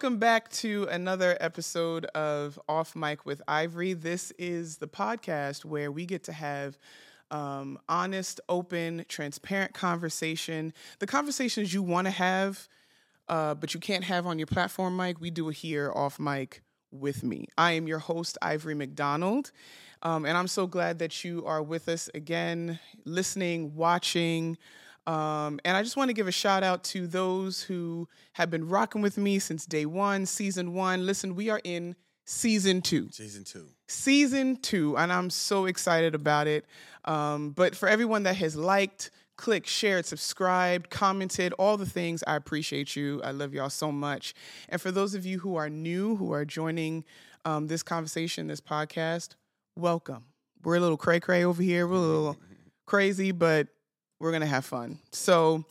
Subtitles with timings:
[0.00, 3.92] Welcome back to another episode of Off Mic with Ivory.
[3.92, 6.78] This is the podcast where we get to have
[7.30, 10.72] um, honest, open, transparent conversation.
[11.00, 12.66] The conversations you want to have,
[13.28, 16.62] uh, but you can't have on your platform mic, we do it here off mic
[16.90, 17.48] with me.
[17.58, 19.52] I am your host, Ivory McDonald.
[20.00, 24.56] Um, and I'm so glad that you are with us again, listening, watching.
[25.06, 28.68] Um, and I just want to give a shout out to those who have been
[28.68, 31.06] rocking with me since day one, season one.
[31.06, 31.96] Listen, we are in
[32.26, 33.08] season two.
[33.10, 33.66] Season two.
[33.88, 36.66] Season two, and I'm so excited about it.
[37.04, 42.36] Um, but for everyone that has liked, clicked, shared, subscribed, commented, all the things, I
[42.36, 43.22] appreciate you.
[43.24, 44.34] I love y'all so much.
[44.68, 47.04] And for those of you who are new, who are joining
[47.44, 49.30] um, this conversation, this podcast,
[49.76, 50.24] welcome.
[50.62, 51.86] We're a little cray cray over here.
[51.88, 52.36] We're a little
[52.86, 53.68] crazy, but
[54.20, 54.98] we're going to have fun.
[55.10, 55.64] So,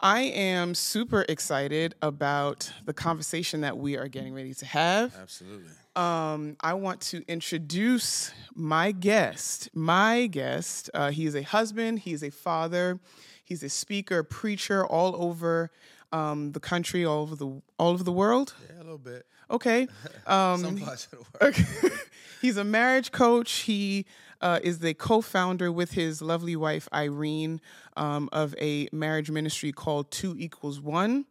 [0.00, 5.14] I am super excited about the conversation that we are getting ready to have.
[5.16, 5.70] Absolutely.
[5.96, 9.70] Um, I want to introduce my guest.
[9.72, 12.98] My guest, uh, he is a husband, he is a father,
[13.44, 15.70] he's a speaker, preacher all over
[16.12, 17.46] um, the country, all over the
[17.78, 18.54] all over the world.
[18.68, 19.26] Yeah, a little bit.
[19.50, 19.88] Okay.
[20.26, 21.54] Um, Some parts of the world.
[21.54, 21.94] Okay.
[22.40, 23.50] He's a marriage coach.
[23.52, 24.06] He
[24.40, 27.60] uh, is the co-founder with his lovely wife Irene
[27.96, 31.26] um, of a marriage ministry called Two Equals One.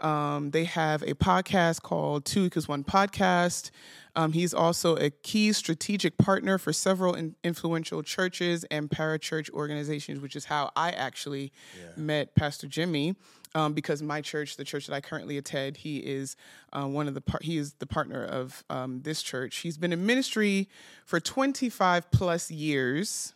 [0.00, 3.70] Um, they have a podcast called Two Equals One Podcast.
[4.16, 10.20] Um, he's also a key strategic partner for several in- influential churches and parachurch organizations,
[10.20, 11.52] which is how I actually
[11.96, 13.14] met Pastor Jimmy.
[13.52, 16.36] Um, because my church, the church that I currently attend, he is
[16.72, 19.56] uh, one of the par- he is the partner of um, this church.
[19.56, 20.68] He's been in ministry
[21.04, 23.34] for 25 plus years,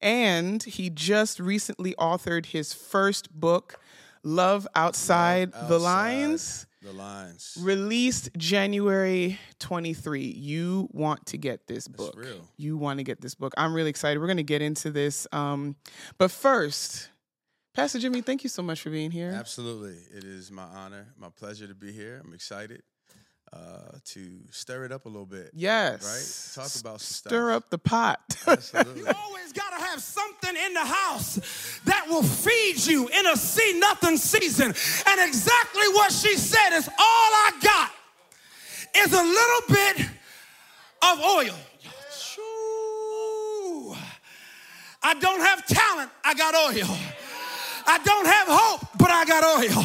[0.00, 3.78] and he just recently authored his first book,
[4.24, 7.56] Love Outside, the Outside Lines The lines.
[7.60, 10.20] released January 23.
[10.22, 12.14] You want to get this book.
[12.16, 12.40] real.
[12.56, 13.52] You want to get this book.
[13.56, 14.20] I'm really excited.
[14.20, 15.26] We're going to get into this.
[15.32, 15.76] Um,
[16.18, 17.08] but first,
[17.74, 19.32] Pastor Jimmy, thank you so much for being here.
[19.34, 19.96] Absolutely.
[20.16, 22.20] It is my honor, my pleasure to be here.
[22.24, 22.82] I'm excited
[23.52, 25.50] uh, to stir it up a little bit.
[25.54, 26.54] Yes.
[26.56, 26.64] Right?
[26.64, 27.56] Talk about some Stir stuff.
[27.56, 28.20] up the pot.
[28.46, 29.10] Absolutely.
[29.10, 33.78] always got to have something in the house that will feed you in a see
[33.78, 34.66] nothing season.
[34.66, 37.90] And exactly what she said is all I got
[39.04, 40.06] is a little bit
[41.10, 41.58] of oil.
[42.16, 43.94] Shoo.
[45.02, 46.96] I don't have talent, I got oil.
[47.84, 49.84] I don't have hope, but I got oil.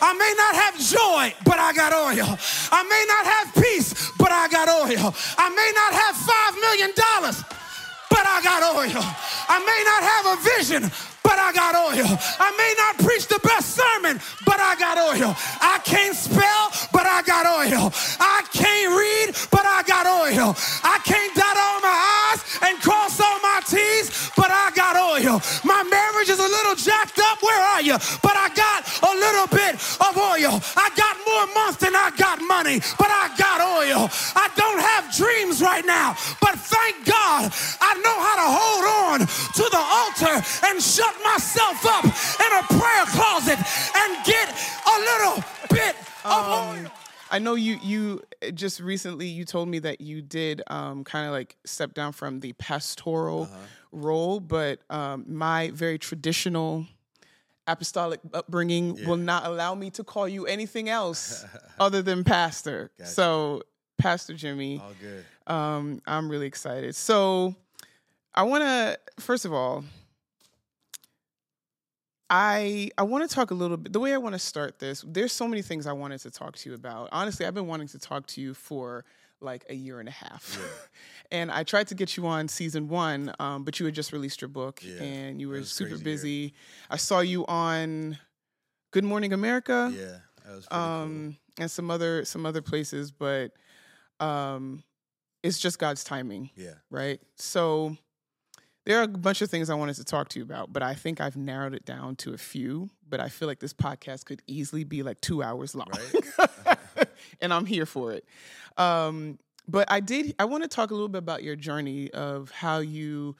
[0.00, 2.38] I may not have joy, but I got oil.
[2.72, 5.14] I may not have peace, but I got oil.
[5.38, 7.42] I may not have five million dollars,
[8.10, 9.02] but I got oil.
[9.48, 10.90] I may not have a vision,
[11.22, 12.06] but I got oil.
[12.38, 15.34] I may not preach the best sermon, but I got oil.
[15.60, 17.92] I can't spell, but I got oil.
[18.20, 20.54] I can't read, but I got oil.
[20.82, 21.96] I can't dot all my
[22.32, 22.95] I's and cross
[25.26, 25.42] oil.
[25.64, 27.42] My marriage is a little jacked up.
[27.42, 27.98] Where are you?
[28.22, 30.62] But I got a little bit of oil.
[30.76, 34.08] I got more months than I got money, but I got oil.
[34.34, 39.18] I don't have dreams right now, but thank God I know how to hold on
[39.26, 44.48] to the altar and shut myself up in a prayer closet and get
[44.86, 47.05] a little bit of um, oil.
[47.30, 51.26] I know you you uh, just recently you told me that you did um, kind
[51.26, 53.66] of like step down from the pastoral Uh-huh.
[53.92, 56.86] role, but um, my very traditional
[57.66, 61.44] apostolic upbringing will not allow me to call you anything else
[61.80, 62.90] other than pastor.
[63.02, 63.62] So,
[63.98, 65.24] Pastor Jimmy, All good.
[65.52, 66.94] um, I'm really excited.
[66.94, 67.56] So,
[68.34, 69.82] I want to first of all,
[72.28, 73.92] I I want to talk a little bit.
[73.92, 76.56] The way I want to start this, there's so many things I wanted to talk
[76.56, 77.08] to you about.
[77.12, 79.04] Honestly, I've been wanting to talk to you for
[79.40, 80.58] like a year and a half,
[81.30, 84.40] and I tried to get you on season one, um, but you had just released
[84.40, 86.14] your book Yeah, and you were super crazy year.
[86.14, 86.54] busy.
[86.90, 88.18] I saw you on
[88.92, 90.18] Good Morning America Yeah.
[90.44, 93.52] That was um, and some other some other places, but
[94.20, 94.82] um,
[95.42, 96.50] it's just God's timing.
[96.56, 96.74] Yeah.
[96.90, 97.20] right?
[97.36, 97.96] So
[98.86, 100.94] there are a bunch of things I wanted to talk to you about, but I
[100.94, 102.88] think I've narrowed it down to a few.
[103.08, 105.88] But I feel like this podcast could easily be like two hours long,
[106.66, 106.78] Right?
[107.40, 108.24] and I'm here for it.
[108.78, 109.38] Um,
[109.68, 110.34] but I did.
[110.38, 113.36] I want to talk a little bit about your journey of how you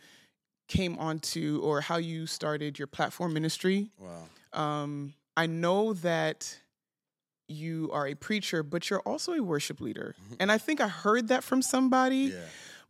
[0.68, 4.24] came onto or how you started your platform ministry Wow.
[4.60, 6.58] um, I know that
[7.48, 10.16] you are a preacher, but you're also a worship leader.
[10.40, 12.40] And I think I heard that from somebody, Yeah.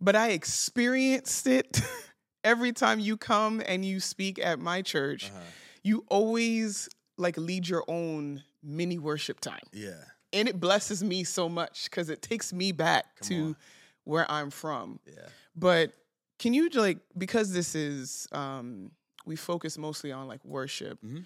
[0.00, 1.80] but I experienced it
[2.46, 5.30] every time you come and you speak at my church.
[5.30, 5.42] Uh-huh.
[5.82, 6.88] You always
[7.18, 9.66] like lead your own mini worship time.
[9.72, 10.02] Yeah.
[10.32, 13.56] and it blesses me so much because it takes me back Come to on.
[14.04, 14.98] where I'm from.
[15.06, 15.28] Yeah.
[15.54, 15.92] But
[16.38, 18.90] can you like because this is um
[19.24, 20.98] we focus mostly on like worship.
[21.02, 21.24] Mhm.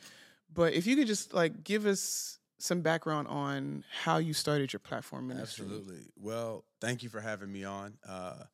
[0.52, 4.80] But if you could just like give us some background on how you started your
[4.80, 5.64] platform ministry.
[5.64, 6.02] Absolutely.
[6.16, 7.94] Well, thank you for having me on.
[8.06, 8.44] Uh,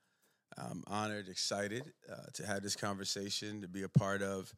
[0.58, 4.52] I'm honored, excited uh, to have this conversation, to be a part of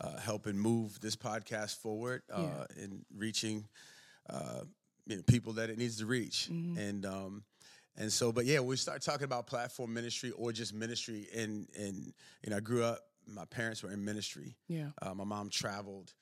[0.00, 2.82] uh, helping move this podcast forward uh, Yeah.
[2.84, 3.66] in reaching
[4.28, 4.64] uh,
[5.06, 6.48] you know, people that it needs to reach.
[6.50, 6.76] Mhm.
[6.76, 7.44] And um,
[7.96, 11.28] and so, but yeah, we start talking about platform ministry or just ministry.
[11.34, 13.00] And and you know, I grew up.
[13.28, 14.56] My parents were in ministry.
[14.68, 14.90] Yeah.
[15.02, 16.12] Uh, my mom traveled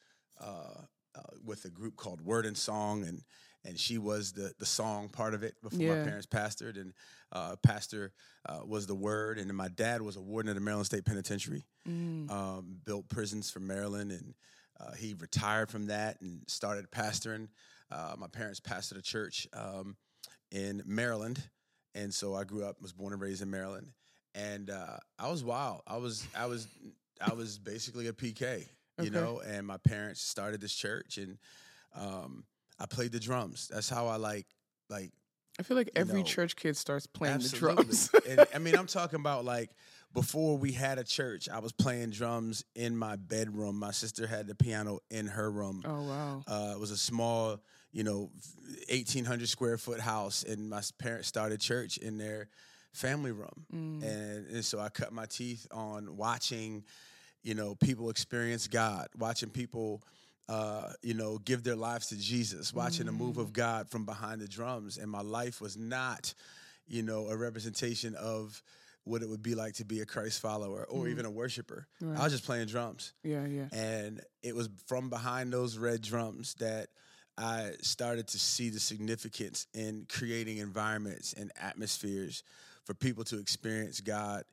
[0.41, 0.83] uh,
[1.15, 3.23] uh, with a group called Word and Song, and
[3.65, 5.95] and she was the the song part of it before Yeah.
[5.97, 6.93] my parents pastored, and
[7.33, 8.13] uh, pastor
[8.47, 11.05] uh, was the Word, and then my dad was a warden at the Maryland State
[11.05, 12.31] Penitentiary, Mm.
[12.31, 14.35] um, built prisons for Maryland, and
[14.81, 17.49] uh, he retired from that and started pastoring.
[17.91, 19.97] Uh, my parents pastored a church um,
[20.51, 21.43] in Maryland,
[21.95, 23.93] and so I grew up, was born and raised in Maryland,
[24.35, 25.83] and uh, I was wild.
[25.87, 26.67] I was I was
[27.21, 28.67] I was basically a PK,
[28.99, 29.11] you Okay.
[29.11, 31.39] know, and my parents started this church, and
[31.95, 32.45] um,
[32.79, 33.69] I played the drums.
[33.73, 34.47] That's how I like
[34.89, 35.13] like
[35.59, 38.11] I feel like every know, church kid starts playing the drums.
[38.29, 39.71] and, I mean, I'm talking about like
[40.13, 43.79] before we had a church, I was playing drums in my bedroom.
[43.79, 45.83] My sister had the piano in her room.
[45.85, 46.43] oh wow.
[46.47, 47.61] Uh, it was a small,
[47.93, 48.31] you know,
[48.89, 52.49] 1,800 square foot house, and my parents started church in their
[52.93, 53.67] family room.
[53.73, 54.03] Mm.
[54.03, 56.85] And, and so I cut my teeth on watching,
[57.43, 60.03] you know, people experience God, watching people,
[60.49, 63.41] uh, you know, give their lives to Jesus, watching the move Mm.
[63.43, 64.99] of God from behind the drums.
[64.99, 66.35] And my life was not,
[66.87, 68.63] you know, a representation of
[69.05, 71.87] what it would be like to be a Christ follower or even a worshiper.
[72.01, 72.19] I Mm.
[72.19, 73.13] Was just playing drums.
[73.23, 73.69] Yeah, yeah.
[73.73, 76.89] And it was from behind those red drums that
[77.37, 82.43] I started to see the significance in creating environments and atmospheres
[82.85, 84.45] for people to experience God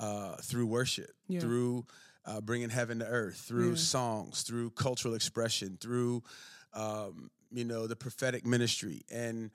[0.00, 1.40] uh, through worship, Yeah.
[1.40, 1.84] through
[2.24, 3.76] uh, bringing heaven to earth, through Yeah.
[3.76, 6.22] songs, through cultural expression, through
[6.74, 9.50] um, you know the prophetic ministry, and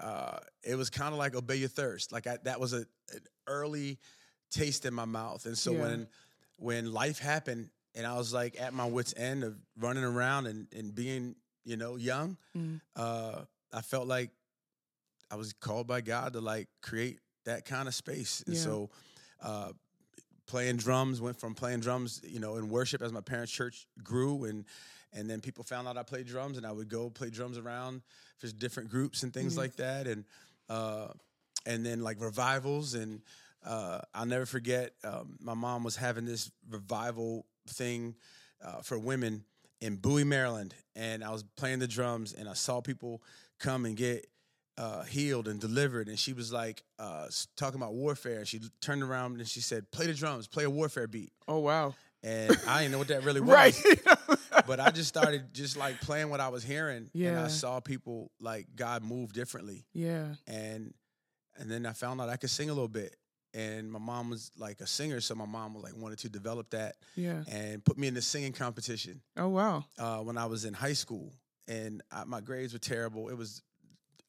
[0.00, 2.12] uh, it was kind of like obey your thirst.
[2.12, 2.78] Like I, that was a,
[3.12, 3.98] an early
[4.50, 5.80] taste in my mouth, and so Yeah.
[5.80, 6.08] when
[6.56, 10.66] when life happened, and I was like at my wits end of running around and
[10.76, 12.80] and being you know young, Mm.
[12.96, 13.42] uh,
[13.72, 14.30] I felt like
[15.30, 18.62] I was called by God to like create that kind of space, and Yeah.
[18.62, 18.90] so.
[19.40, 19.72] Uh,
[20.48, 24.44] playing drums went from playing drums you know in worship as my parents church grew
[24.44, 24.64] and
[25.12, 28.02] and then people found out i played drums and i would go play drums around
[28.38, 29.58] for different groups and things Mhm.
[29.58, 30.24] like that and
[30.68, 31.08] uh
[31.66, 33.20] and then like revivals and
[33.64, 38.14] uh i'll never forget um, my mom was having this revival thing
[38.64, 39.44] uh, for women
[39.80, 43.22] in bowie maryland and i was playing the drums and i saw people
[43.58, 44.26] come and get
[44.78, 46.08] uh, healed and delivered.
[46.08, 47.26] And she was like uh,
[47.56, 48.38] talking about warfare.
[48.38, 51.58] And she turned around and she said, "Play the drums, play a warfare beat." Oh
[51.58, 51.94] wow.
[52.22, 53.50] And I didn't know what that really was.
[53.50, 54.00] Right.
[54.66, 58.30] But I just started just like playing what I was hearing, and I saw people
[58.40, 59.86] like God move differently.
[59.94, 60.34] yeah.
[60.46, 60.92] And
[61.58, 63.16] and then I found out I could sing a little bit.
[63.54, 66.68] And my mom was like a singer, so my mom was like wanted to develop
[66.70, 67.44] that Yeah.
[67.50, 69.84] and put me in the singing competition Oh wow.
[69.98, 71.32] uh, when I was in high school,
[71.66, 73.30] and I, my grades were terrible.
[73.30, 73.62] It was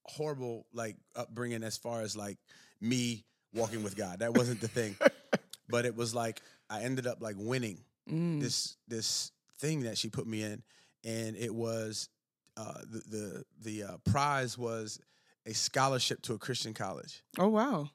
[0.09, 2.37] horrible, like upbringing as far as like
[2.81, 4.19] me walking with God.
[4.19, 4.95] That wasn't the thing,
[5.69, 8.41] but it was like I ended up like winning Mm.
[8.41, 10.63] this this thing that she put me in,
[11.05, 12.09] and it was
[12.57, 14.99] uh, the the the uh, prize was
[15.45, 17.89] a scholarship to a Christian college Oh wow.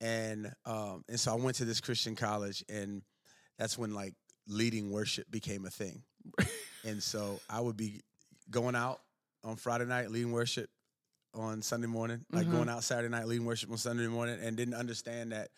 [0.00, 3.02] and um, and so I went to this Christian college, and
[3.58, 4.14] that's when like
[4.48, 6.02] leading worship became a thing.
[6.84, 8.00] and so I would be
[8.50, 9.00] going out
[9.44, 10.68] on Friday night leading worship
[11.34, 12.52] on Sunday morning, like Mhm.
[12.52, 15.50] going out Saturday night leading worship on Sunday morning, and didn't understand that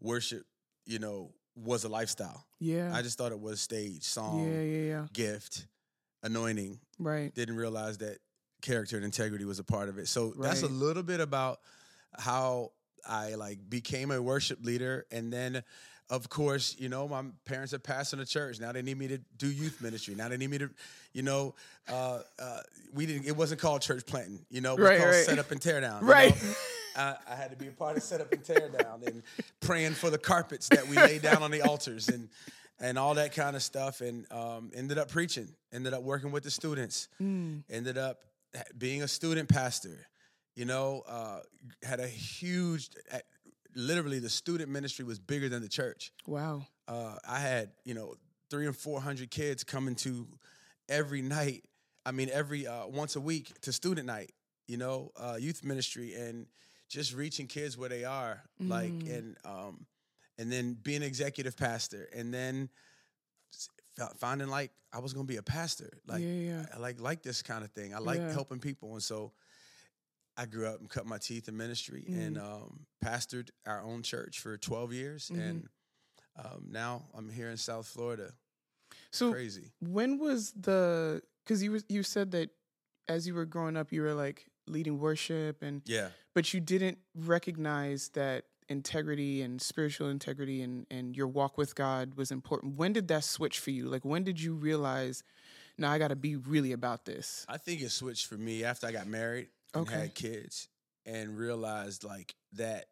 [0.00, 0.46] worship,
[0.86, 2.46] you know, was a lifestyle.
[2.58, 2.94] Yeah.
[2.94, 5.06] I just thought it was stage, song, yeah, yeah, yeah.
[5.12, 5.66] gift,
[6.22, 6.80] anointing.
[6.98, 7.34] Right.
[7.34, 8.18] Didn't realize that
[8.62, 10.06] character and integrity was a part of it.
[10.08, 11.60] So that's a little bit about
[12.18, 12.72] how
[13.06, 15.62] I like became a worship leader, and then,
[16.10, 18.60] of course, you know, my parents are pastoring a church.
[18.60, 20.14] Now they need me to do youth ministry.
[20.14, 20.70] Now they need me to,
[21.12, 21.54] you know,
[21.88, 22.60] uh, uh,
[22.92, 23.26] we didn't.
[23.26, 24.44] It wasn't called church planting.
[24.50, 25.24] You know, it was Right, called right.
[25.24, 26.02] set up and tear down.
[26.02, 26.42] you Right.
[26.42, 26.52] know?
[26.96, 29.22] I, I had to be a part of set up and tear down, and
[29.60, 32.28] praying for the carpets that we laid down on the altars, and
[32.80, 34.00] and all that kind of stuff.
[34.00, 35.48] And um, ended up preaching.
[35.72, 37.62] Ended up working with the students Mm.
[37.70, 38.18] ended up
[38.76, 40.08] being a student pastor
[40.56, 41.38] you know uh,
[41.84, 42.90] had a huge
[43.74, 46.66] literally the student ministry was bigger than the church Wow.
[46.88, 48.14] uh, i had you know
[48.50, 50.26] three and four hundred kids coming to
[50.88, 51.64] every night
[52.04, 54.32] i mean every uh, once a week to student night
[54.66, 56.46] you know, uh, youth ministry and
[56.88, 59.16] just reaching kids where they are, like Mm.
[59.16, 59.86] and um,
[60.38, 62.68] and then being executive pastor, and then
[64.18, 66.66] finding like I was gonna be a pastor, like yeah, yeah.
[66.74, 67.94] I like like this kind of thing.
[67.94, 68.32] I like Yeah.
[68.32, 69.32] helping people, and so
[70.40, 72.52] I grew up and cut my teeth in ministry and Mm-hmm.
[72.62, 75.40] um, pastored our own church for twelve years, Mhm.
[75.48, 75.68] and
[76.36, 78.32] um, now I'm here in South Florida.
[79.10, 79.72] So Crazy.
[79.80, 81.22] when was the?
[81.44, 82.50] Because you was you said that
[83.08, 86.08] as you were growing up, you were like leading worship, and Yeah.
[86.34, 92.14] but you didn't recognize that integrity and spiritual integrity and and your walk with God
[92.14, 92.76] was important.
[92.76, 93.88] When did that switch for you?
[93.88, 95.22] Like when did you realize?
[95.76, 97.44] Now I got to be really about this.
[97.48, 99.94] I think it switched for me after I got married and Okay.
[100.00, 100.68] had kids
[101.06, 102.86] and realized like that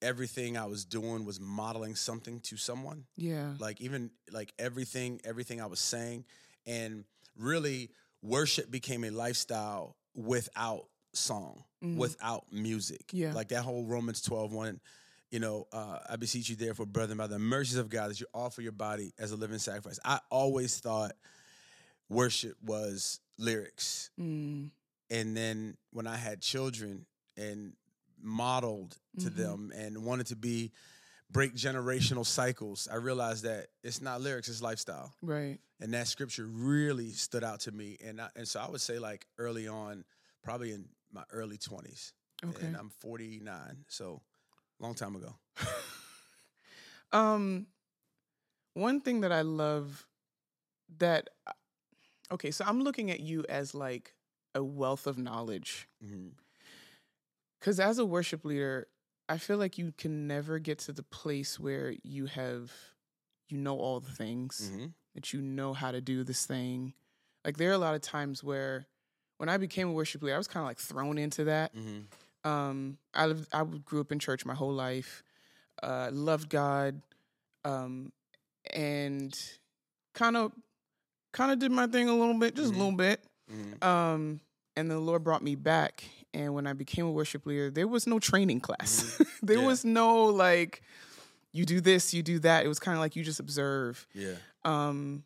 [0.00, 3.06] everything I was doing was modeling something to someone.
[3.16, 3.54] Yeah.
[3.58, 6.24] Like even like everything, everything I was saying.
[6.66, 7.04] And
[7.36, 7.90] really
[8.22, 11.96] worship became a lifestyle without song, Mhm.
[11.96, 13.10] without music.
[13.12, 13.32] Yeah.
[13.32, 14.80] Like that whole Romans 12 one,
[15.30, 18.26] you know, uh, I beseech you therefore, brethren, by the mercies of God, that you
[18.32, 19.98] offer your body as a living sacrifice.
[20.04, 21.16] I always thought
[22.08, 24.10] worship was lyrics.
[24.18, 24.70] Mm.
[25.10, 27.74] And then when I had children and
[28.20, 29.36] modeled to Mhm.
[29.36, 30.72] them and wanted to be
[31.30, 35.14] break generational cycles, I realized that it's not lyrics, it's lifestyle.
[35.22, 35.60] Right.
[35.80, 37.96] And that scripture really stood out to me.
[38.02, 40.04] And I, and so I would say like early on,
[40.42, 42.12] probably in my early 20s.
[42.44, 42.66] Okay.
[42.66, 44.22] And I'm 49, so
[44.78, 45.34] long time ago.
[47.10, 47.66] Um,
[48.74, 50.06] one thing that I love
[50.98, 51.52] that, uh,
[52.32, 54.14] okay, so I'm looking at you as like
[54.58, 55.88] a wealth of knowledge.
[57.58, 58.88] Because as a worship leader,
[59.28, 62.72] I feel like you can never get to the place where you have,
[63.48, 66.92] you know, all the things, hmm that you know how to do this thing.
[67.44, 68.86] Like there are a lot of times where
[69.38, 71.72] when I became a worship leader, I was kind of like thrown into that.
[71.74, 72.00] hmm
[72.48, 75.22] Um, I lived, I grew up in church my whole life.
[75.82, 77.00] Uh, loved God,
[77.64, 78.12] um,
[78.74, 79.36] and
[80.14, 80.52] kind of,
[81.32, 82.74] kind of did my thing a little bit, just Mhm.
[82.74, 83.24] a little bit.
[83.48, 84.40] hmm Um,
[84.78, 86.04] and the Lord brought me back.
[86.34, 89.20] And when I became a worship leader, there was no training class.
[89.42, 89.66] there Yeah.
[89.66, 90.82] was no like,
[91.52, 92.64] you do this, you do that.
[92.64, 94.06] It was kind of like you just observe.
[94.14, 94.34] Yeah.
[94.64, 95.24] Um,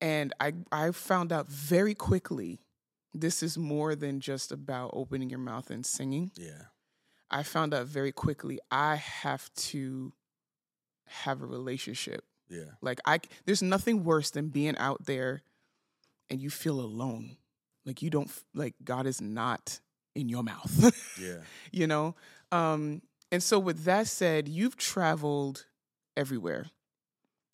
[0.00, 2.60] and I I found out very quickly
[3.14, 6.30] this is more than just about opening your mouth and singing.
[6.36, 6.64] Yeah.
[7.30, 10.12] I found out very quickly I have to
[11.24, 12.24] have a relationship.
[12.48, 12.72] Yeah.
[12.82, 15.42] Like I there's nothing worse than being out there
[16.28, 17.36] and you feel alone.
[17.84, 19.80] Like you don't like God is not
[20.14, 20.94] in your mouth.
[21.20, 21.38] Yeah.
[21.72, 22.14] you know?
[22.50, 25.66] Um and so with that said, you've traveled
[26.16, 26.66] everywhere.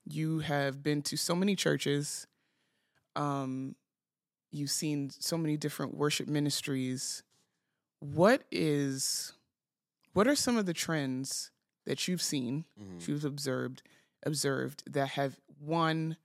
[0.04, 2.26] You have been to so many churches.
[3.16, 3.75] Um
[4.50, 7.23] you've seen so many different worship ministries.
[8.00, 9.32] What is
[10.12, 11.50] what are some of the trends
[11.87, 13.82] that you've seen, hmm that you've observed
[14.26, 16.16] observed that have one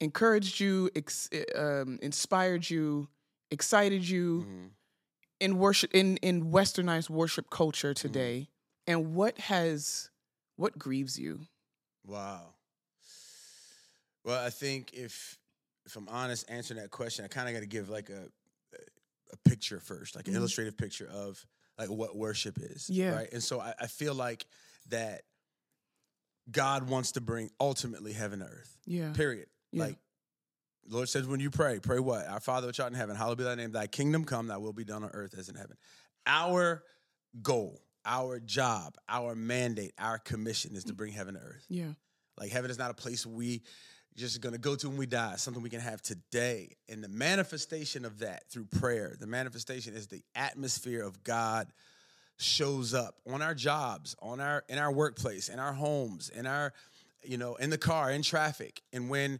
[0.00, 3.08] encouraged you, ex, um, inspired you,
[3.50, 4.66] excited you, hmm
[5.40, 8.48] in worship in in westernized worship culture today
[8.88, 10.10] and what has
[10.56, 11.46] what grieves you
[12.04, 12.54] Wow.
[14.24, 15.38] Well, I think if
[15.86, 18.28] if I'm honest answering that question, I kind of got to give like a
[19.32, 20.38] a picture first, like an Mhm.
[20.38, 21.46] illustrative picture of
[21.78, 22.90] like what worship is.
[22.90, 23.12] Yeah.
[23.14, 23.32] Right.
[23.32, 24.44] And so I, I feel like
[24.88, 25.22] that
[26.50, 28.76] God wants to bring ultimately heaven to earth.
[28.86, 29.48] yeah Period.
[29.70, 29.84] Yeah.
[29.84, 29.98] Like
[30.88, 32.26] the Lord says when you pray, pray what?
[32.26, 34.72] Our Father which art in heaven, hallowed be thy name, thy kingdom come, thy will
[34.72, 35.76] be done on earth as in heaven.
[36.26, 36.82] Our
[37.42, 41.64] goal, our job, our mandate, our commission is to bring heaven to earth.
[41.68, 41.92] yeah
[42.38, 43.62] Like heaven is not a place we
[44.16, 45.34] just gonna go to when we die.
[45.34, 46.76] It's something we can have today.
[46.88, 51.68] And the manifestation of that through prayer, the manifestation is the atmosphere of God
[52.38, 56.72] shows up on our jobs, on our in our workplace, in our homes, in our,
[57.22, 58.80] you know, in the car, in traffic.
[58.92, 59.38] And when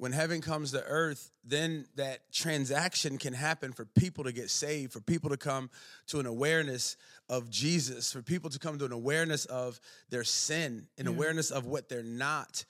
[0.00, 4.92] when heaven comes to earth, then that transaction can happen for people to get saved,
[4.94, 5.68] for people to come
[6.06, 6.96] to an awareness
[7.28, 9.78] of Jesus, for people to come to an awareness of
[10.08, 11.12] their sin, an Yeah.
[11.12, 12.64] awareness of what they're not.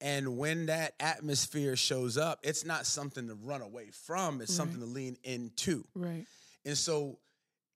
[0.00, 4.78] And when that atmosphere shows up, it's not something to run away from, it's something
[4.78, 5.88] to lean into.
[5.94, 6.24] right
[6.64, 7.18] And so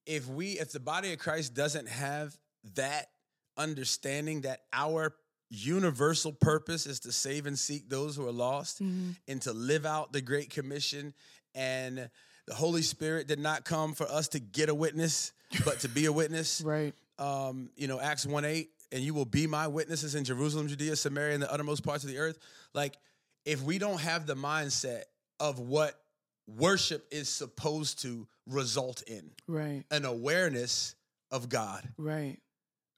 [0.05, 2.37] if we if the body of Christ doesn't have
[2.75, 3.09] that
[3.57, 5.13] understanding that our
[5.51, 9.15] universal purpose is to save and seek those who are lost Mhm.
[9.27, 11.13] and to live out the great commission
[11.53, 12.09] and
[12.47, 15.33] the Holy Spirit did not come for us to get a witness
[15.65, 19.25] but to be a witness right um, you know, Acts 1 8, and you will
[19.25, 22.39] be my witnesses in Jerusalem, Judea, Samaria, and the uttermost parts of the earth.
[22.73, 22.97] Like,
[23.45, 25.03] if we don't have the mindset
[25.39, 26.01] of what
[26.47, 29.83] worship is supposed to result in Right.
[29.91, 30.95] an awareness
[31.29, 32.39] of God, Right.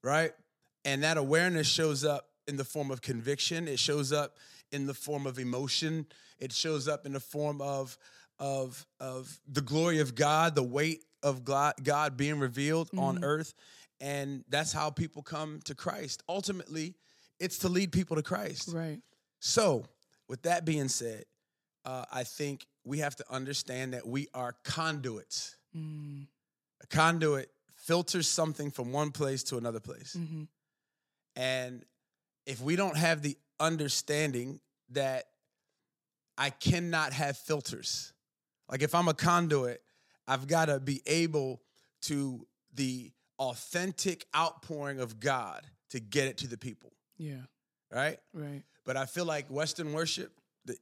[0.05, 0.33] right?
[0.85, 3.67] And that awareness shows up in the form of conviction.
[3.67, 4.37] It shows up
[4.71, 6.05] in the form of emotion.
[6.39, 7.97] It shows up in the form of
[8.39, 13.23] of of the glory of God, the weight of God, being revealed on Mhm.
[13.23, 13.53] earth,
[14.01, 16.23] and that's how people come to Christ.
[16.27, 16.95] Ultimately,
[17.39, 18.69] it's to lead people to Christ.
[18.69, 19.01] Right.
[19.39, 19.85] So,
[20.27, 21.25] with that being said,
[21.85, 25.55] uh, I think we have to understand that we are conduits.
[25.75, 26.27] Mm.
[26.81, 30.13] A conduit filters something from one place to another place.
[30.13, 30.43] hmm
[31.35, 31.85] And
[32.45, 34.59] if we don't have the understanding
[34.89, 35.25] that
[36.37, 38.13] I cannot have filters,
[38.69, 39.81] like if I'm a conduit,
[40.27, 41.61] I've got to be able
[42.03, 47.41] to the authentic outpouring of God to get it to the people, Yeah.
[47.91, 48.17] right?
[48.33, 48.63] Right.
[48.85, 50.31] But I feel like Western worship,
[50.65, 50.75] the,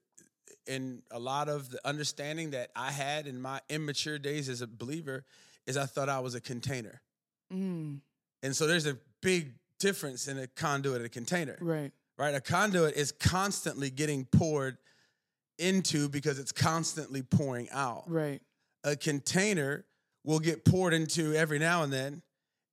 [0.68, 4.68] in a lot of the understanding that I had in my immature days as a
[4.68, 5.24] believer,
[5.68, 7.02] is I thought I was a container.
[7.54, 8.00] Mm.
[8.42, 11.92] And so there's a big difference in a conduit and a container, Right.
[12.18, 12.36] right?
[12.36, 14.78] A conduit is constantly getting poured
[15.58, 18.04] into because it's constantly pouring out.
[18.10, 18.42] Right.
[18.84, 19.86] A container
[20.24, 22.22] will get poured into every now and then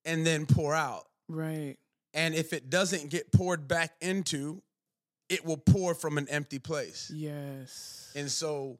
[0.04, 1.06] and then pour out.
[1.28, 1.76] Right.
[2.14, 4.62] And if it doesn't get poured back into,
[5.28, 7.10] it will pour from an empty place.
[7.14, 8.10] Yes.
[8.14, 8.78] And so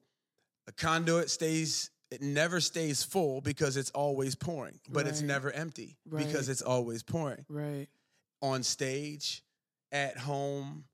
[0.67, 5.99] a conduit stays, it never stays full because it's always pouring, but it's never empty
[6.09, 6.27] Right.
[6.27, 7.45] because it's always pouring.
[7.51, 7.89] right.
[8.41, 9.43] On stage,
[9.91, 10.85] at home,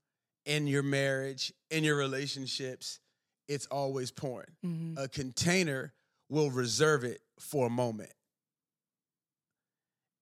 [0.45, 2.99] in your marriage, in your relationships,
[3.47, 4.49] it's always pouring.
[4.63, 5.93] hmm A container
[6.29, 8.11] will reserve it for a moment.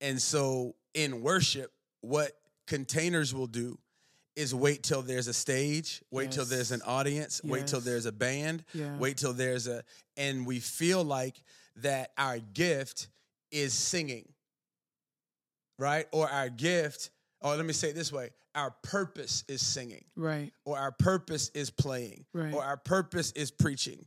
[0.02, 1.72] And so in worship,
[2.02, 2.34] what
[2.68, 3.78] containers will do
[4.36, 6.88] is wait till there's a stage, wait till there's an Yes.
[6.90, 8.98] audience, wait till there's a band, Yeah.
[8.98, 9.84] wait till there's a,
[10.18, 11.42] and we feel like
[11.78, 13.08] that our gift
[13.52, 14.28] is singing,
[15.78, 16.08] right?
[16.12, 17.12] Or our gift,
[17.44, 20.52] or let me say it this way our purpose is singing, Right.
[20.66, 22.54] or our purpose is playing, Right.
[22.54, 24.06] or our purpose is preaching.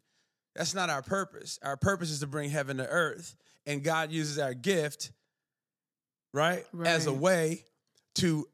[0.54, 1.58] That's not our purpose.
[1.62, 3.34] Our purpose is to bring heaven to earth,
[3.66, 5.10] and God uses our gift,
[6.32, 7.64] right, as a way
[8.16, 8.48] to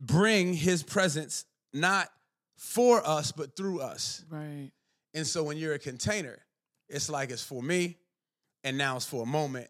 [0.00, 2.08] bring his presence not
[2.56, 4.24] for us but through us.
[4.30, 4.70] Right.
[5.14, 6.38] And so when you're a container,
[6.88, 7.98] it's like it's for me,
[8.64, 9.68] and now it's for a moment,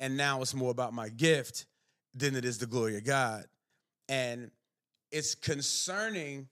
[0.00, 1.66] and now it's more about my gift
[2.14, 3.46] than it is the glory of God.
[4.08, 4.50] And
[5.10, 6.48] it's concerning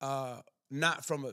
[0.00, 1.32] uh not from a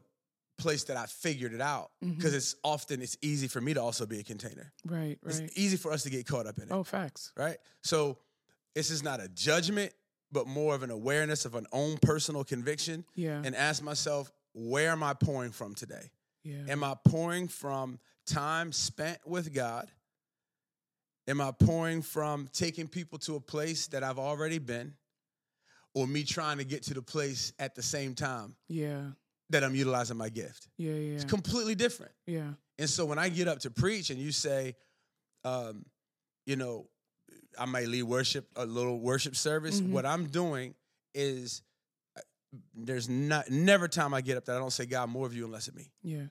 [0.57, 2.37] place that I figured it out because Mhm.
[2.37, 4.71] it's often it's easy for me to also be a container.
[4.85, 5.17] Right.
[5.25, 5.51] It's Right.
[5.55, 7.31] easy for us to get caught up in it, Oh, facts.
[7.35, 7.57] right?
[7.83, 8.19] So
[8.75, 9.93] this is not a judgment,
[10.31, 13.41] but more of an awareness of an own personal conviction Yeah.
[13.43, 16.11] and ask myself, where am I pouring from today?
[16.43, 16.65] yeah.
[16.69, 19.91] Am I pouring from time spent with God?
[21.27, 24.95] Am I pouring from taking people to a place that I've already been?
[25.95, 29.01] Or me trying to get to the place at the same time yeah.
[29.51, 30.67] that I'm utilizing my gift?
[30.77, 30.93] Yeah.
[30.93, 31.15] Yeah.
[31.15, 32.11] It's completely different.
[32.25, 32.53] Yeah.
[32.79, 34.75] And so when I get up to preach and you say,
[35.45, 35.85] um,
[36.47, 36.87] you know,
[37.59, 39.91] I might lead worship, a little worship service, Mhm.
[39.91, 40.73] what I'm doing
[41.13, 41.61] is
[42.17, 42.21] uh,
[42.73, 45.43] there's not never time I get up that I don't say, God, more of you
[45.43, 46.25] and less of me Yeah.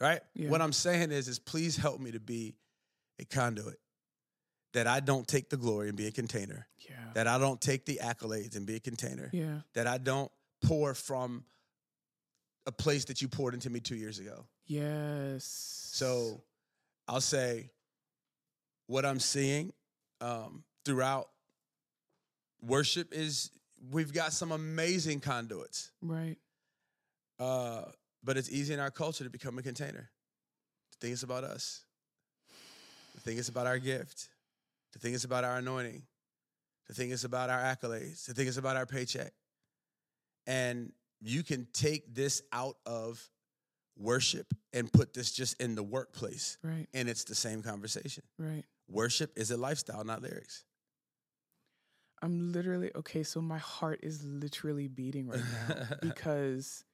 [0.00, 0.20] right?
[0.34, 0.50] Yeah.
[0.50, 2.54] What I'm saying is, is please help me to be
[3.18, 3.80] a conduit.
[4.74, 6.66] That I don't take the glory and be a container.
[6.78, 6.96] Yeah.
[7.14, 9.30] That I don't take the accolades and be a container.
[9.32, 9.60] Yeah.
[9.74, 10.30] That I don't
[10.62, 11.44] pour from
[12.66, 14.44] a place that you poured into me two years ago.
[14.66, 15.44] Yes.
[15.92, 16.42] So
[17.06, 17.70] I'll say
[18.86, 19.72] what I'm seeing
[20.20, 21.28] um, throughout
[22.62, 23.50] worship is
[23.90, 25.90] we've got some amazing conduits.
[26.02, 26.36] Right.
[27.38, 27.82] Uh,
[28.22, 30.10] but it's easy in our culture to become a container.
[30.92, 31.84] To think it's about us.
[33.14, 34.28] To think it's about our gift.
[34.94, 36.02] To thing is about our anointing.
[36.88, 38.26] The thing is about our accolades.
[38.26, 39.32] The thing is about our paycheck.
[40.46, 43.28] And you can take this out of
[43.96, 46.86] worship and put this just in the workplace, Right.
[46.94, 48.22] and it's the same conversation.
[48.38, 48.64] Right.
[48.88, 50.64] Worship is a lifestyle, not lyrics.
[52.22, 53.22] I'm literally okay.
[53.22, 56.84] So my heart is literally beating right now because,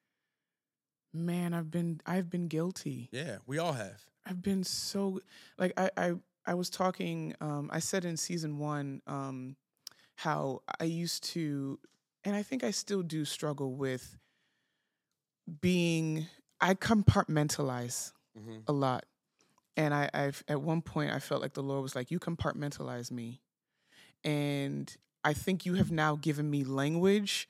[1.13, 3.09] man, I've been I've been guilty.
[3.13, 4.01] Yeah, we all have.
[4.27, 5.21] I've been so
[5.59, 6.13] like I I
[6.47, 7.35] I was talking.
[7.41, 9.57] Um, I said in season one um,
[10.17, 11.81] how I used to,
[12.25, 14.19] and I think I still do struggle with
[15.61, 16.27] being.
[16.63, 18.69] I compartmentalize Mhm.
[18.69, 19.07] a lot,
[19.77, 23.11] and I I've at one point I felt like the Lord was like, "You compartmentalize
[23.11, 23.43] me,"
[24.25, 27.49] and I think you have now given me language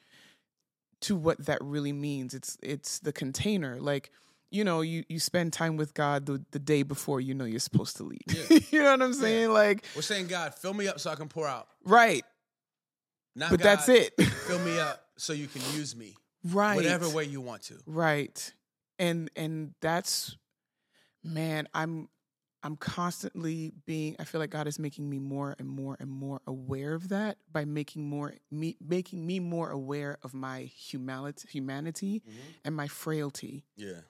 [1.03, 2.35] to what that really means.
[2.35, 3.81] It's it's the container.
[3.81, 4.11] Like
[4.51, 7.61] you know, you you spend time with God the, the day before you know you're
[7.61, 8.23] supposed to lead.
[8.27, 8.59] Yeah.
[8.71, 9.51] you know what I'm saying?
[9.53, 11.69] Like, We're saying, God, fill me up so I can pour out.
[11.85, 12.25] right.
[13.37, 14.21] Not But that's it.
[14.47, 16.17] fill me up so you can use me.
[16.45, 16.75] right.
[16.75, 17.75] Whatever way you want to.
[17.87, 18.53] Right.
[18.99, 20.37] And and that's
[21.23, 22.09] man, I'm
[22.63, 26.41] I'm constantly being I feel like God is making me more and more and more
[26.47, 32.23] aware of that by making more me making me more aware of my humanity humanity
[32.65, 34.01] and my frailty Yeah.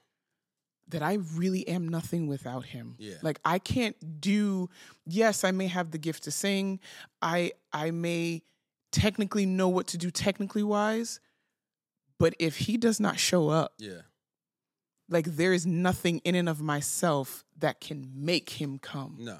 [0.91, 2.97] That I really am nothing without him.
[2.99, 3.15] Yeah.
[3.23, 4.69] Like I can't do
[5.07, 6.81] yes, I may have the gift to sing.
[7.23, 8.43] I I may
[8.93, 11.21] technically know what to do technically wise,
[12.19, 14.03] but if he does not show up, Yeah.
[15.09, 19.39] like there is nothing in and of myself that can make him come No.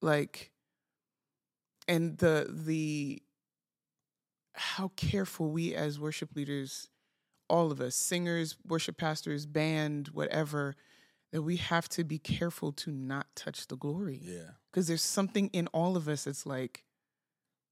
[0.00, 0.50] like
[1.88, 3.22] and the the
[4.54, 6.88] how careful we as worship leaders
[7.50, 10.74] all of us singers worship pastors band whatever
[11.32, 14.50] that we have to be careful to not touch the glory Yeah.
[14.70, 16.84] because there's something in all of us that's like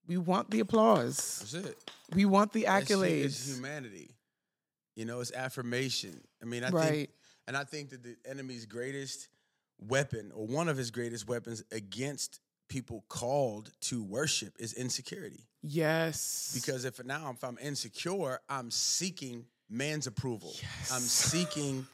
[0.07, 1.91] we want the applause That's it.
[2.14, 4.11] we want the accolades It's, humanity.
[4.97, 6.21] You know, it's affirmation.
[6.43, 7.11] I mean, I right think,
[7.47, 9.29] and I think that the enemy's greatest
[9.79, 15.47] weapon, or one of his greatest weapons against people called to worship, is insecurity.
[15.62, 20.54] yes Because if now if I'm insecure, I'm seeking man's approval.
[20.90, 21.11] I'm Yes.
[21.11, 21.87] seeking,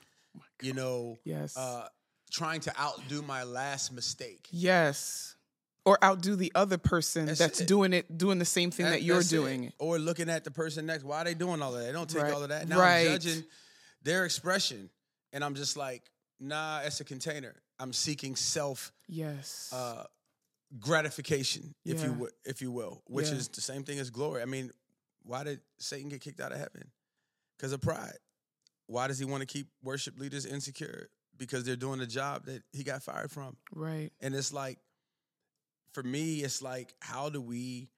[0.63, 1.89] you know, yes uh,
[2.31, 4.49] trying to outdo my last mistake.
[4.51, 5.37] Yes.
[5.85, 9.17] Or outdo the other person That's that's, doing it, doing the same thing that, you're
[9.19, 9.37] that's it.
[9.37, 9.73] doing.
[9.79, 11.05] Or looking at the person next.
[11.05, 11.87] Why are they doing all of that?
[11.87, 12.33] They don't take Right.
[12.33, 12.67] all of that.
[12.69, 13.07] Now Right.
[13.09, 13.45] I'm judging
[14.03, 14.89] their expression.
[15.35, 16.03] And I'm just like,
[16.41, 17.55] nah, it's a container.
[17.79, 19.71] I'm seeking self Yes.
[19.73, 20.05] uh,
[20.79, 22.17] gratification, if you Yeah.
[22.17, 23.35] will, if you will, which Yeah.
[23.35, 24.43] is the same thing as glory.
[24.43, 24.73] I mean,
[25.23, 26.91] why did Satan get kicked out of heaven?
[27.65, 28.19] Because of pride.
[28.89, 31.09] Why does he want to keep worship leaders insecure?
[31.39, 33.57] Because they're doing the job that he got fired from.
[33.75, 34.11] right.
[34.21, 34.77] And it's like,
[35.95, 37.89] for me, it's like, how do we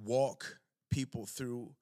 [0.00, 0.58] walk
[0.92, 1.74] people through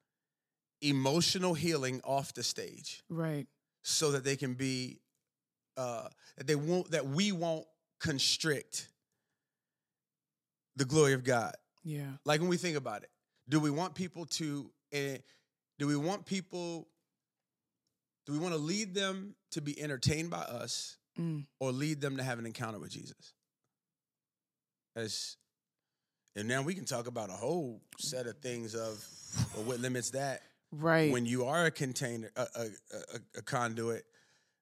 [0.81, 3.47] emotional healing off the stage Right.
[3.83, 5.01] so that they can be,
[5.77, 7.67] uh, that they won't, that we won't
[8.01, 8.89] constrict
[10.77, 11.53] the glory of God.
[11.85, 12.13] Yeah.
[12.25, 13.11] Like when we think about it,
[13.47, 15.19] do we want people to, uh,
[15.79, 16.89] do we want people,
[18.27, 21.47] do we want to lead them to be entertained by us Mm.
[21.61, 23.33] or lead them to have an encounter with Jesus?
[24.95, 25.37] As,
[26.35, 29.03] and now we can talk about a whole set of things of
[29.55, 31.11] well, what limits that Right.
[31.13, 32.65] when you are a container, a, a,
[33.15, 34.05] a, a conduit,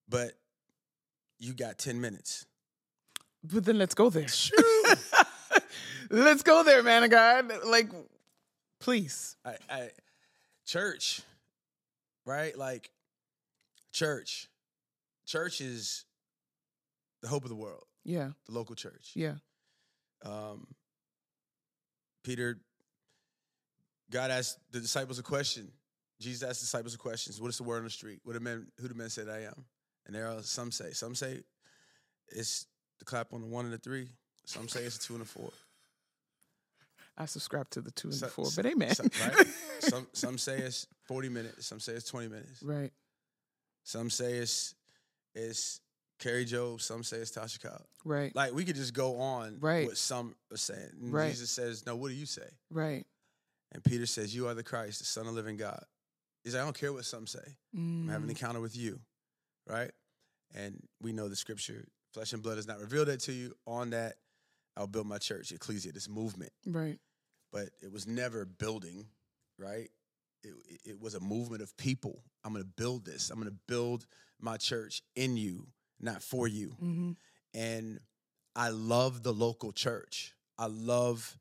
[0.08, 0.32] but
[1.40, 2.46] you got 10 minutes.
[3.42, 4.26] but then let's go there.
[6.10, 7.50] let's go there, man of God.
[7.64, 7.90] Like,
[8.80, 9.36] please.
[9.44, 9.90] I, I,
[10.66, 11.22] church,
[12.26, 12.56] right?
[12.56, 12.90] Like,
[13.94, 14.48] church.
[15.26, 16.04] Church is
[17.22, 18.32] the hope of the world, Yeah.
[18.46, 19.12] the local church.
[19.14, 19.36] Yeah.
[20.22, 20.66] Um,
[22.22, 22.58] Peter,
[24.10, 25.72] God asked the disciples a question.
[26.20, 27.32] Jesus asked the disciples a question.
[27.38, 28.20] What is the word on the street?
[28.24, 29.64] What do men, who do men say that I am?
[30.06, 30.92] And there are some say.
[30.92, 31.40] Some say
[32.28, 32.66] it's
[32.98, 34.08] the clap on the one and the three.
[34.44, 35.50] Some say it's a two and a four.
[37.16, 38.94] I subscribe to the two and So- the four, so- but amen.
[38.94, 39.46] Some, right?
[39.80, 41.66] some some say it's forty minutes.
[41.66, 42.62] Some say it's twenty minutes.
[42.62, 42.92] right.
[43.84, 44.74] Some say it's
[45.34, 45.80] it's
[46.18, 46.80] Kari Jobe.
[46.80, 47.82] Some say it's Tasha Cobb.
[48.04, 48.34] Right.
[48.34, 49.58] Like we could just go on.
[49.60, 49.86] Right.
[49.86, 50.90] What some are saying.
[51.00, 51.30] And Right.
[51.30, 53.06] Jesus says, "No, what do you say?" Right.
[53.72, 55.84] And Peter says, "You are the Christ, the Son of the Living God."
[56.44, 57.56] He's like, "I don't care what some say.
[57.74, 58.30] I'm having an Mm.
[58.30, 59.00] encounter with you,
[59.66, 59.90] right?"
[60.54, 63.90] And we know the scripture: "Flesh and blood has not revealed that to you." On
[63.90, 64.18] that,
[64.76, 66.52] I'll build my church, ecclesia, this movement.
[66.66, 66.98] Right.
[67.50, 69.08] But it was never building,
[69.58, 69.90] right?
[70.44, 72.22] It, it was a movement of people.
[72.44, 73.30] I'm going to build this.
[73.30, 74.06] I'm going to build
[74.40, 75.66] my church in you,
[76.00, 76.76] not for you.
[76.82, 77.12] Mm-hmm.
[77.54, 78.00] And
[78.56, 80.34] I love the local church.
[80.58, 81.38] I love.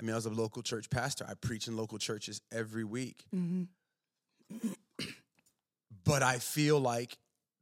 [0.00, 1.24] I mean, I was a local church pastor.
[1.28, 3.24] I preach in local churches every week.
[3.34, 4.68] Mm-hmm.
[6.04, 7.16] but I feel like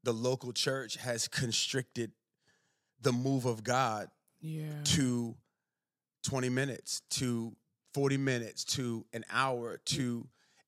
[0.05, 2.13] the local church has constricted
[3.01, 4.09] the move of God
[4.41, 4.83] Yeah.
[4.85, 5.37] to
[6.25, 7.55] 20 minutes, to
[7.95, 10.27] 40 minutes, to an hour, to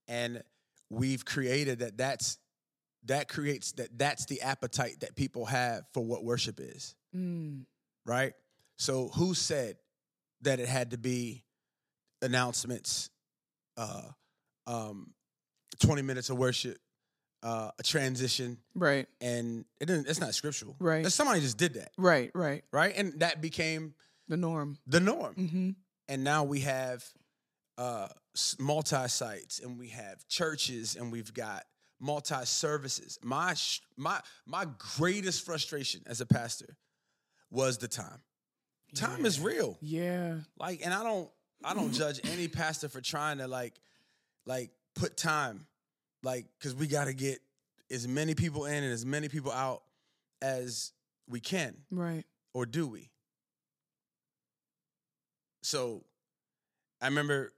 [0.09, 0.43] and
[0.91, 2.39] we've created that that's
[3.07, 7.65] that creates that that's the appetite that people have for what worship is, Mm.
[8.07, 8.33] right?
[8.79, 9.77] So who said
[10.43, 11.45] that it had to be
[12.23, 13.11] announcements
[13.77, 14.03] uh
[14.67, 15.13] um
[15.81, 16.79] 20 minutes of worship,
[17.43, 19.09] uh, a transition, Right.
[19.21, 20.07] and it didn't.
[20.09, 21.05] It's not scriptural, Right.
[21.11, 22.31] Somebody just did that, Right.
[22.33, 22.63] Right.
[22.73, 22.95] right?
[22.97, 23.95] And that became
[24.29, 24.79] The norm.
[24.87, 25.35] the norm.
[25.35, 25.71] Mm-hmm.
[26.09, 27.05] And now we have
[27.79, 28.09] uh,
[28.59, 31.65] multi sites, and we have churches, and we've got
[32.01, 33.19] multi services.
[33.23, 33.55] My
[33.97, 36.77] my my greatest frustration as a pastor
[37.51, 38.21] was the time.
[38.95, 39.77] Time is real.
[39.81, 40.37] Yeah.
[40.59, 41.29] Like, and I don't
[41.65, 43.75] I don't judge any pastor for trying to like
[44.47, 45.67] like put time,
[46.23, 47.39] like, because we got to get
[47.91, 49.83] as many people in and as many people out
[50.43, 50.93] as
[51.29, 52.25] we can, Right.
[52.53, 53.11] or do we?
[55.63, 56.05] So,
[57.01, 57.53] I remember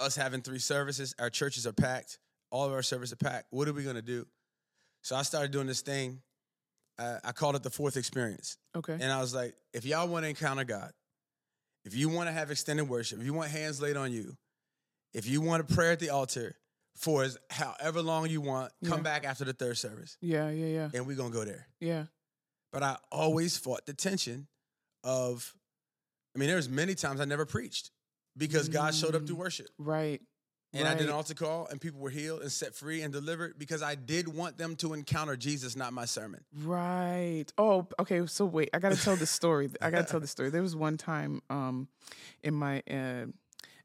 [0.00, 1.14] us having three services.
[1.18, 2.18] Our churches are packed.
[2.50, 3.46] All of our services are packed.
[3.50, 4.26] What are we gonna do?
[5.02, 6.20] So I started doing this thing.
[6.98, 8.58] Uh, I called it the fourth experience.
[8.76, 8.92] Okay.
[8.92, 10.92] And I was like, if y'all want to encounter God,
[11.86, 14.36] if you want to have extended worship, if you want hands laid on you,
[15.14, 16.56] if you want a prayer at the altar
[16.96, 19.02] for as however long you want, come Yeah.
[19.04, 20.50] back after the third service yeah.
[20.50, 20.66] Yeah.
[20.66, 20.90] Yeah.
[20.92, 21.66] and we're going to go there.
[21.80, 22.04] Yeah.
[22.70, 24.46] But I always fought the tension
[25.02, 25.54] of,
[26.36, 27.90] I mean, there's many times I never preached
[28.36, 29.40] because God showed up through Mm.
[29.40, 29.68] worship.
[29.78, 30.20] Right.
[30.72, 31.14] And I did an Right.
[31.16, 34.56] altar call and people were healed and set free and delivered because I did want
[34.56, 36.44] them to encounter Jesus, not my sermon.
[36.62, 37.46] Right.
[37.58, 38.24] Oh, okay.
[38.26, 39.68] So wait, I gotta tell the story.
[39.82, 40.50] I gotta tell the story.
[40.50, 41.88] There was one time, um,
[42.44, 43.26] in my, uh,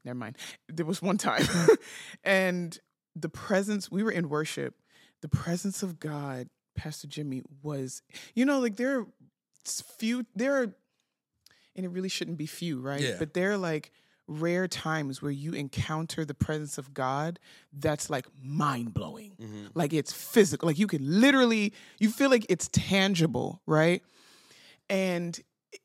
[0.04, 0.36] never mind.
[0.68, 1.44] There was one time,
[2.24, 2.78] and
[3.16, 3.90] the presence.
[3.90, 4.76] We were in worship.
[5.22, 8.02] The presence of God, Pastor Jimmy, was.
[8.34, 9.06] You know, like there are
[9.64, 10.24] few.
[10.36, 10.74] There are,
[11.74, 13.00] and it really shouldn't be few, right?
[13.00, 13.16] Yeah.
[13.18, 13.90] But there are like
[14.28, 17.38] rare times where you encounter the presence of God
[17.72, 19.70] that's like mind blowing.
[19.74, 20.66] Like it's physical.
[20.68, 24.02] Like you can literally, you feel like it's tangible, right?
[24.90, 25.38] And
[25.72, 25.80] it,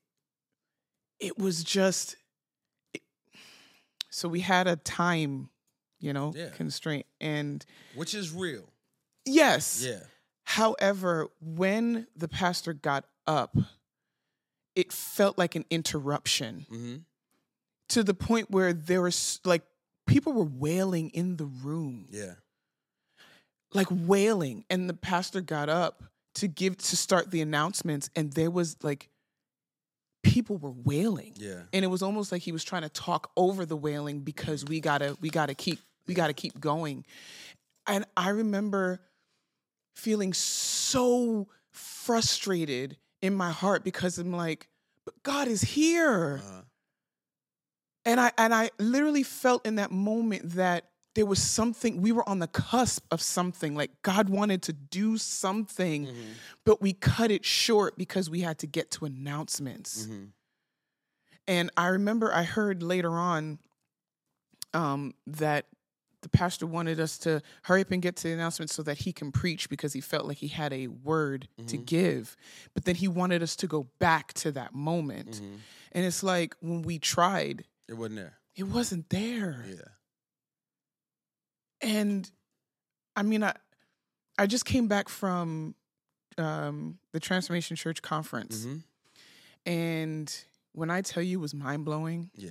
[1.19, 2.15] it was just,
[2.93, 3.01] it-
[4.09, 5.49] so we had a time,
[5.99, 6.49] you know, Yeah.
[6.49, 7.05] constraint.
[7.19, 8.71] And Which is real.
[9.25, 9.83] yes.
[9.87, 9.99] Yeah.
[10.43, 13.55] However, when the pastor got up,
[14.75, 16.95] it felt like an interruption hmm
[17.91, 19.63] to the point where there was like
[20.07, 22.33] people were wailing in the room, Yeah.
[23.73, 24.65] like wailing.
[24.69, 26.03] And the pastor got up
[26.35, 29.09] to give to start the announcements, and there was like
[30.23, 31.33] people were wailing.
[31.35, 31.63] Yeah.
[31.73, 34.79] And it was almost like he was trying to talk over the wailing because we
[34.79, 37.05] gotta we gotta keep we gotta keep going.
[37.87, 39.01] And I remember
[39.95, 44.67] feeling so frustrated in my heart because I'm like,
[45.05, 46.39] but God is here.
[46.43, 46.61] Uh-huh.
[48.05, 52.27] And I and I literally felt in that moment that there was something we were
[52.27, 56.13] on the cusp of something like God wanted to do something Mhm.
[56.63, 60.05] but we cut it short because we had to get to announcements.
[60.05, 60.31] Mhm.
[61.47, 63.59] And I remember I heard later on
[64.73, 65.65] um, that
[66.21, 69.11] the pastor wanted us to hurry up and get to the announcements so that he
[69.11, 71.85] can preach because he felt like he had a word to Mhm.
[71.85, 72.37] give.
[72.73, 75.41] But then he wanted us to go back to that moment.
[75.41, 75.59] Mhm.
[75.91, 78.37] And it's like when we tried, It wasn't there.
[78.55, 79.65] it wasn't there.
[79.69, 79.75] Yeah.
[81.81, 82.29] And
[83.15, 83.53] I mean, I
[84.37, 85.75] I just came back from
[86.37, 88.77] um, the Transformation Church conference, hmm
[89.65, 90.33] and
[90.71, 92.49] when I tell you it was mind blowing, Yeah.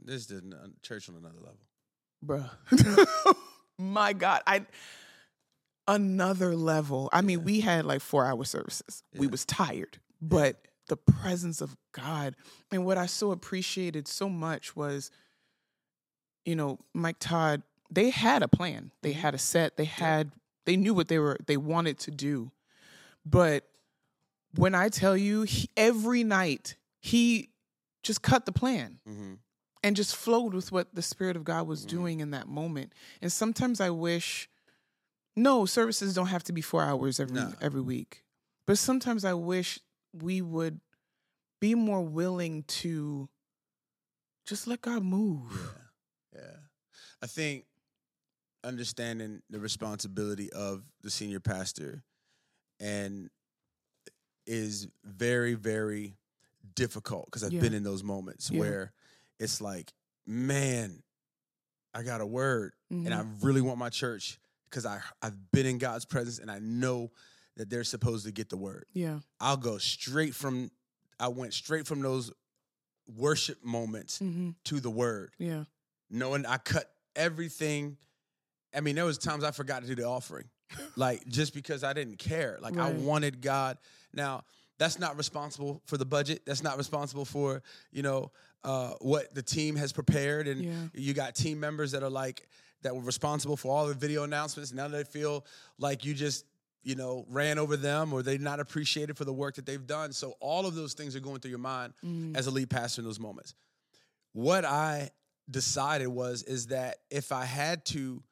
[0.00, 0.42] This is
[0.82, 1.58] church on another level.
[2.24, 3.34] bruh.
[3.78, 4.64] My God, I
[5.88, 7.08] another level.
[7.12, 9.02] I mean, we had like four hour services.
[9.16, 10.56] We was tired, but
[10.88, 12.36] the presence of God
[12.70, 15.10] and what I so appreciated so much was,
[16.44, 17.62] you know, Mike Todd.
[17.90, 18.92] They had a plan.
[19.02, 19.16] They Mhm.
[19.16, 19.76] had a set.
[19.76, 20.32] They had.
[20.64, 21.38] They knew what they were.
[21.46, 22.50] They wanted to do,
[23.24, 23.68] but
[24.54, 27.50] when I tell you, he, every night he
[28.02, 29.34] just cut the plan hmm
[29.82, 31.88] and just flowed with what the spirit of God was Mhm.
[31.88, 32.92] doing in that moment.
[33.22, 34.48] And sometimes I wish
[35.36, 37.54] no, services don't have to be 4 hours every No.
[37.60, 38.24] every week.
[38.66, 39.78] But sometimes I wish
[40.22, 40.80] we would
[41.60, 43.28] be more willing to
[44.46, 45.50] just let God move.
[46.34, 46.40] Yeah.
[46.42, 46.56] Yeah.
[47.22, 47.64] I think
[48.64, 52.02] understanding the responsibility of the senior pastor
[52.80, 53.30] and
[54.46, 56.16] is very, very
[56.74, 57.60] difficult because I've Yeah.
[57.60, 58.60] been in those moments Yeah.
[58.60, 58.92] where
[59.38, 59.92] it's like,
[60.26, 61.02] man,
[61.94, 63.42] I got a word and I Mhm.
[63.42, 67.10] really want my church because I I've been in God's presence and I know
[67.56, 68.86] that they're supposed to get the word.
[68.92, 69.20] yeah.
[69.40, 70.70] I'll go straight from
[71.18, 72.30] I went straight from those
[73.16, 75.64] worship moments hmm to the word Yeah.
[76.10, 77.96] knowing I cut everything.
[78.74, 80.48] I mean, there was times I forgot to do the offering,
[80.96, 82.58] like just because I didn't care.
[82.60, 83.78] Like I wanted God.
[84.12, 84.42] Now
[84.78, 86.42] that's not responsible for the budget.
[86.46, 88.32] That's not responsible for you know
[88.64, 90.72] uh, what the team has prepared, and Yeah.
[90.92, 92.48] you got team members that are like
[92.82, 94.72] that were responsible for all the video announcements.
[94.72, 95.46] Now they feel
[95.78, 96.44] like you just
[96.86, 100.12] you know ran over them or they're not appreciated for the work that they've done.
[100.12, 102.36] So all of those things are going through your mind Mm.
[102.36, 103.54] as a lead pastor in those moments.
[104.32, 105.10] What I
[105.50, 108.22] decided was is that if I had to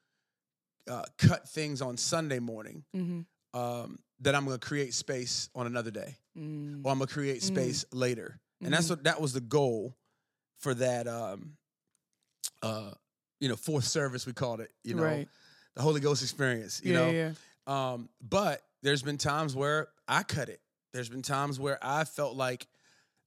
[0.88, 3.58] uh, cut things on Sunday morning, Mm-hmm.
[3.58, 6.82] um, that I'm going to create space on another day, Mm.
[6.84, 7.46] or I'm going to create Mm.
[7.46, 8.38] space later.
[8.60, 8.90] And that's Mhm.
[8.90, 9.96] what that was the goal
[10.58, 11.08] for that.
[11.08, 11.56] Um,
[12.62, 12.92] uh,
[13.40, 14.70] you know, fourth service we called it.
[14.84, 15.28] You know, right.
[15.74, 16.80] the Holy Ghost experience.
[16.84, 17.32] You yeah, know, yeah.
[17.66, 20.61] Um, but there's been times where I cut it.
[20.92, 22.66] There's been times where I felt like,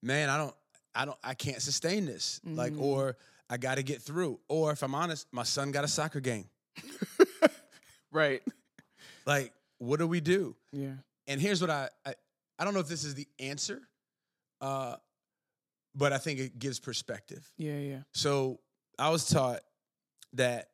[0.04, 0.56] man, I don't,
[0.96, 2.40] I don't, I can't sustain this.
[2.46, 2.82] Like, Mhm.
[2.82, 3.18] or
[3.50, 4.40] I got to get through.
[4.48, 6.50] Or if I'm honest, my son got a soccer game.
[8.12, 8.42] Right.
[9.26, 10.56] Like, what do we do?
[10.72, 10.94] Yeah.
[11.28, 12.14] And here's what I, I,
[12.58, 13.82] I don't know if this is the answer,
[14.62, 14.96] uh,
[15.94, 17.46] but I think it gives perspective.
[17.58, 18.00] Yeah, yeah.
[18.14, 18.60] So
[18.98, 19.60] I was taught
[20.34, 20.70] that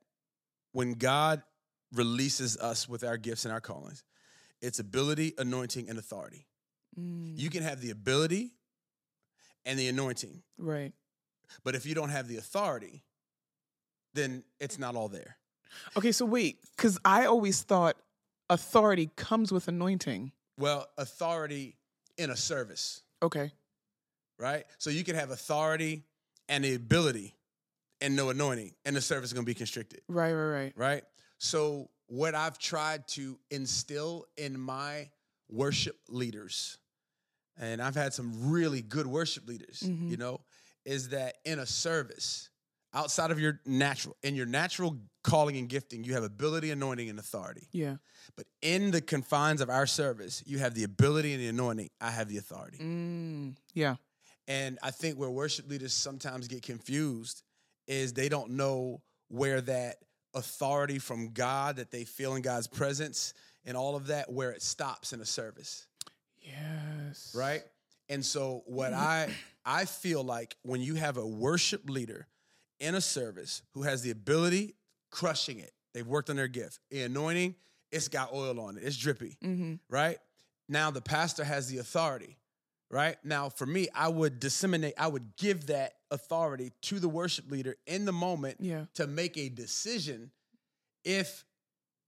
[0.73, 1.41] when God
[1.93, 4.03] releases us with our gifts and our callings,
[4.61, 6.47] it's ability, anointing, and authority.
[6.99, 7.37] Mm.
[7.37, 8.53] You can have the ability
[9.65, 10.91] and the anointing, right.
[11.63, 13.03] but if you don't have the authority,
[14.13, 15.37] then it's not all there.
[15.97, 17.95] Okay, so wait, because I always thought
[18.49, 20.31] authority comes with anointing.
[20.57, 21.77] Well, authority
[22.17, 23.51] in a service, Okay.
[24.37, 24.65] right?
[24.77, 26.03] So you can have authority
[26.49, 27.35] and the ability
[28.01, 30.01] and no anointing, and the service is going to be constricted.
[30.07, 30.73] Right, right, right.
[30.75, 31.03] right?
[31.47, 35.09] So, what I've tried to instill in my
[35.49, 36.77] worship leaders,
[37.57, 40.09] and I've had some really good worship leaders, Mhm.
[40.09, 40.45] you know,
[40.85, 42.49] is that in a service,
[42.93, 47.19] outside of your natural, in your natural calling and gifting, you have ability, anointing, and
[47.19, 47.67] authority.
[47.73, 47.97] Yeah.
[48.37, 51.89] But in the confines of our service, you have the ability and the anointing.
[51.99, 52.77] I have the authority.
[52.77, 53.57] Mm.
[53.73, 53.97] Yeah.
[54.47, 57.43] And I think where worship leaders sometimes get confused
[57.85, 59.97] is they don't know where that
[60.35, 63.33] authority from God that they feel in God's presence
[63.65, 65.87] and all of that, where it stops in a service,
[66.41, 67.33] Yes.
[67.37, 67.63] right?
[68.09, 69.29] And so what I
[69.65, 72.27] I feel like when you have a worship leader
[72.79, 74.75] in a service who has the ability,
[75.09, 77.55] crushing it, they've worked on their gift, the anointing,
[77.91, 79.75] it's got oil on it, it's drippy Mm-hmm.
[79.89, 80.17] right?
[80.67, 82.37] Now the pastor has the authority,
[82.89, 83.15] right?
[83.23, 87.75] Now for me, I would disseminate, I would give that authority to the worship leader
[87.87, 88.85] in the moment Yeah.
[88.93, 90.31] to make a decision
[91.03, 91.43] if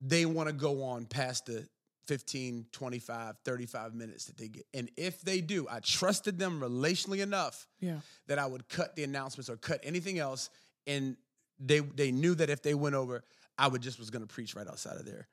[0.01, 1.67] they want to go on past the
[2.07, 4.65] 15, 25, 35 minutes that they get.
[4.75, 8.01] And if they do, I trusted them relationally enough Yeah.
[8.27, 10.49] that I would cut the announcements or cut anything else.
[10.85, 11.17] And
[11.59, 13.23] they they knew that if they went over,
[13.57, 15.27] I would just was gonna preach right outside of there.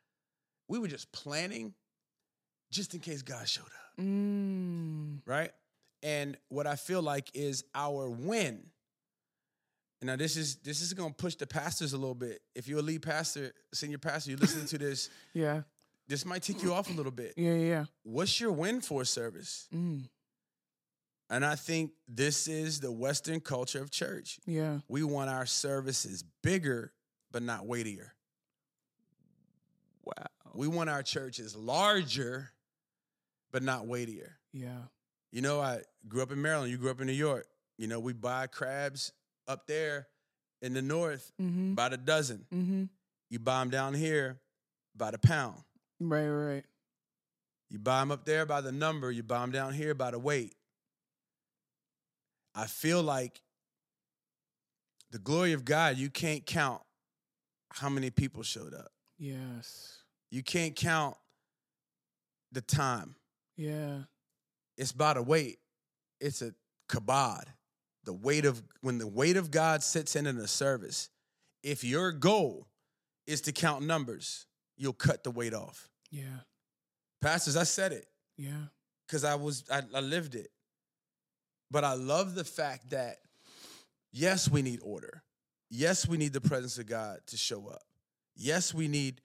[0.69, 1.75] We were just planning
[2.71, 5.21] just in case God showed up, Mm.
[5.27, 5.53] right?
[6.03, 8.65] And what I feel like is our win.
[10.01, 12.41] And now this is this is gonna push the pastors a little bit.
[12.57, 15.62] If you're a lead pastor, senior pastor, you're listening to this, Yeah.
[16.09, 17.35] this might tick you off a little bit.
[17.37, 17.55] Yeah.
[17.55, 17.85] Yeah.
[18.03, 19.69] What's your win for service?
[19.73, 20.09] Mm.
[21.31, 24.41] And I think this is the Western culture of church.
[24.45, 24.81] Yeah.
[24.88, 26.93] We want our services bigger,
[27.31, 28.12] but not weightier.
[30.05, 30.27] Wow.
[30.55, 32.51] We want our churches larger,
[33.53, 34.37] but not weightier.
[34.53, 34.79] Yeah.
[35.33, 36.71] You know, I grew up in Maryland.
[36.71, 37.47] You grew up in New York.
[37.79, 39.12] You know, we buy crabs
[39.49, 40.07] up there
[40.61, 41.75] in the north Mm-hmm.
[41.75, 42.45] by the dozen.
[42.55, 42.85] Mm-hmm.
[43.31, 44.38] You buy them down here
[44.95, 45.57] by the pound.
[45.99, 46.29] Right.
[46.29, 46.64] Right.
[47.71, 49.11] You buy them up there by the number.
[49.11, 50.55] You buy them down here by the weight.
[52.55, 53.40] I feel like
[55.11, 56.83] the glory of God, you can't count
[57.71, 58.92] how many people showed up.
[59.18, 59.97] Yes.
[60.31, 61.16] You can't count
[62.51, 63.14] the time.
[63.57, 64.01] Yeah.
[64.83, 65.59] It's by the weight.
[66.21, 66.53] It's a
[66.88, 67.45] kabod.
[68.05, 71.09] The weight of when the weight of God sits in in a service.
[71.62, 72.66] If your goal
[73.29, 75.88] is to count numbers, you'll cut the weight off.
[76.11, 76.40] Yeah.
[77.21, 78.64] Pastors, I said it Yeah.
[79.07, 80.49] because I was I, I lived it.
[81.71, 83.18] But I love the fact that
[84.12, 85.22] yes, we need order.
[85.70, 87.83] Yes, we need the presence of God to show up.
[88.35, 89.20] Yes, we need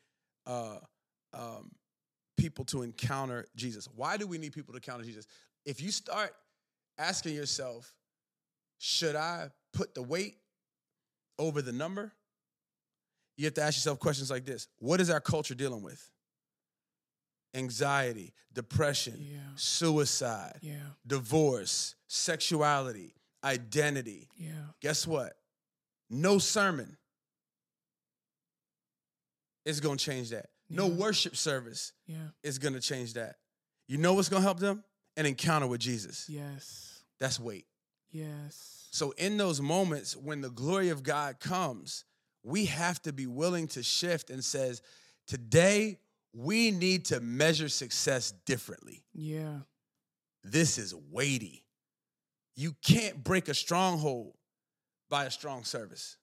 [0.45, 0.77] uh,
[1.33, 1.71] um,
[2.37, 3.89] people to encounter Jesus.
[3.95, 5.25] Why do we need people to encounter Jesus?
[5.67, 6.33] If you start
[6.97, 7.93] asking yourself,
[8.79, 10.37] should I put the weight
[11.37, 12.13] over the number?
[13.35, 16.09] You have to ask yourself questions like this What is our culture dealing with?
[17.53, 19.39] Anxiety, depression, Yeah.
[19.57, 20.91] suicide, Yeah.
[21.05, 23.13] divorce, sexuality,
[23.43, 24.29] identity.
[24.37, 24.67] Yeah.
[24.79, 25.37] Guess what?
[26.09, 26.97] No sermon
[29.65, 30.49] is going to change that.
[30.69, 31.91] No worship service
[32.41, 33.37] is going to change that.
[33.87, 34.83] You know what's going to help them?
[35.17, 36.29] An encounter with Jesus.
[36.29, 37.01] Yes.
[37.19, 37.65] That's weight.
[38.11, 38.87] Yes.
[38.91, 42.05] So, in those moments when the glory of God comes,
[42.43, 44.81] we have to be willing to shift and says,
[45.27, 45.99] today
[46.33, 49.03] we need to measure success differently.
[49.13, 49.59] Yeah.
[50.43, 51.65] This is weighty.
[52.55, 54.33] You can't break a stronghold
[55.09, 56.17] by a strong service.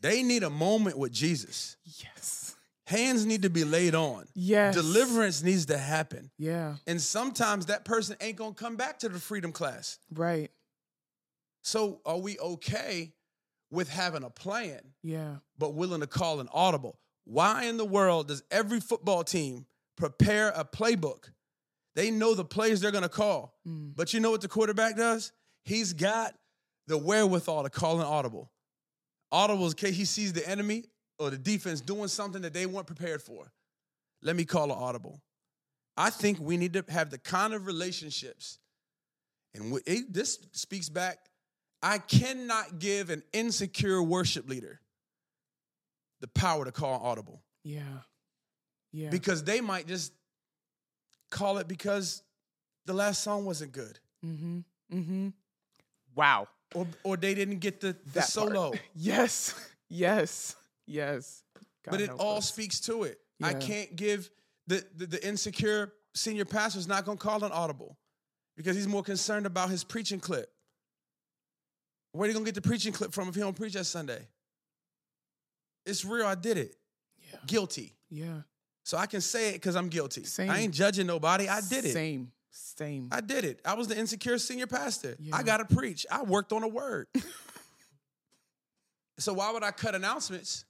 [0.00, 1.76] They need a moment with Jesus.
[1.84, 2.47] Yes.
[2.88, 4.24] Hands need to be laid on.
[4.34, 4.74] Yes.
[4.74, 6.30] Deliverance needs to happen.
[6.38, 6.76] Yeah.
[6.86, 9.98] And sometimes that person ain't gonna come back to the freedom class.
[10.10, 10.50] Right.
[11.62, 13.12] So are we okay
[13.70, 15.36] with having a plan, Yeah.
[15.58, 16.98] but willing to call an audible?
[17.24, 19.66] Why in the world does every football team
[19.98, 21.30] prepare a playbook?
[21.94, 23.54] They know the plays they're gonna call.
[23.66, 23.94] Mm.
[23.96, 25.32] But you know what the quarterback does?
[25.62, 26.34] He's got
[26.86, 28.50] the wherewithal to call an audible.
[29.30, 30.84] Audible is in case he sees the enemy
[31.18, 33.52] or the defense doing something that they weren't prepared for.
[34.22, 35.20] Let me call an audible.
[35.96, 38.58] I think we need to have the kind of relationships,
[39.54, 41.18] and we- it, this speaks back.
[41.82, 44.80] I cannot give an insecure worship leader
[46.20, 47.82] the power to call an audible Yeah.
[48.92, 49.10] Yeah.
[49.10, 50.12] because they might just
[51.30, 52.22] call it because
[52.86, 53.98] the last song wasn't good.
[54.24, 54.58] mm-hmm.
[54.92, 55.28] Mm-hmm.
[56.16, 56.48] Wow.
[56.74, 58.72] or or they didn't get the, the That solo.
[58.96, 59.54] Yes.
[59.88, 60.56] Yes.
[60.88, 61.42] Yes.
[61.84, 62.48] God but it all us.
[62.48, 63.20] speaks to it.
[63.42, 64.30] I can't give
[64.66, 67.96] the, the the insecure senior pastor is not gonna call an audible
[68.56, 70.50] because he's more concerned about his preaching clip.
[72.12, 74.26] Where are you gonna get the preaching clip from if he don't preach that Sunday?
[75.86, 76.26] It's real.
[76.26, 76.74] I did it.
[77.30, 77.38] Yeah.
[77.46, 77.94] Guilty.
[78.10, 78.40] Yeah.
[78.82, 80.24] So I can say it because I'm guilty.
[80.24, 80.50] Same.
[80.50, 81.48] I ain't judging nobody.
[81.48, 81.92] I did it.
[81.92, 82.32] Same.
[82.50, 83.08] Same.
[83.12, 83.60] I did it.
[83.64, 85.16] I was the insecure senior pastor.
[85.20, 85.36] Yeah.
[85.36, 86.06] I got to preach.
[86.10, 87.06] I worked on a word.
[89.18, 90.64] so why would I cut announcements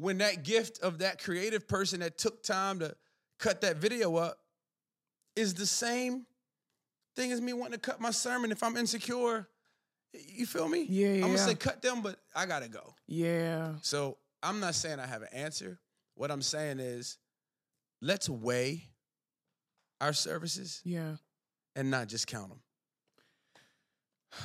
[0.00, 2.94] when that gift of that creative person that took time to
[3.38, 4.38] cut that video up
[5.36, 6.26] is the same
[7.16, 9.48] thing as me wanting to cut my sermon if I'm insecure?
[10.12, 10.86] You feel me?
[10.88, 11.14] Yeah, yeah.
[11.24, 12.94] I'm gonna say cut them, but I gotta go.
[13.06, 13.74] yeah.
[13.82, 15.78] So I'm not saying I have an answer.
[16.14, 17.18] What I'm saying is
[18.02, 18.88] let's weigh
[20.00, 21.16] our services Yeah.
[21.76, 22.60] and not just count them.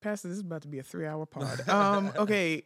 [0.00, 1.68] Pastor, this is about to be a three hour pod.
[1.68, 2.64] Um, okay,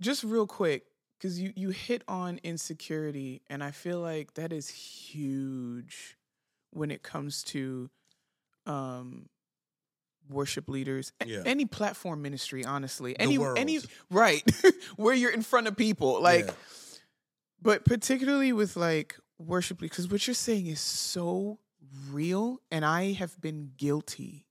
[0.00, 0.84] just real quick,
[1.18, 6.16] because you you hit on insecurity, and I feel like that is huge
[6.70, 7.88] when it comes to
[8.66, 9.28] um
[10.30, 11.42] worship leaders Yeah.
[11.44, 13.78] any platform ministry honestly any any
[14.10, 14.42] right
[14.96, 16.52] where you're in front of people like Yeah.
[17.60, 21.58] but particularly with like worship because what you're saying is so
[22.10, 24.43] real and i have been guilty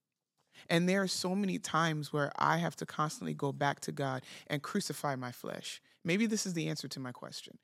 [0.70, 4.24] and there are so many times where i have to constantly go back to god
[4.48, 5.82] and crucify my flesh.
[6.04, 7.58] Maybe this is the answer to my question.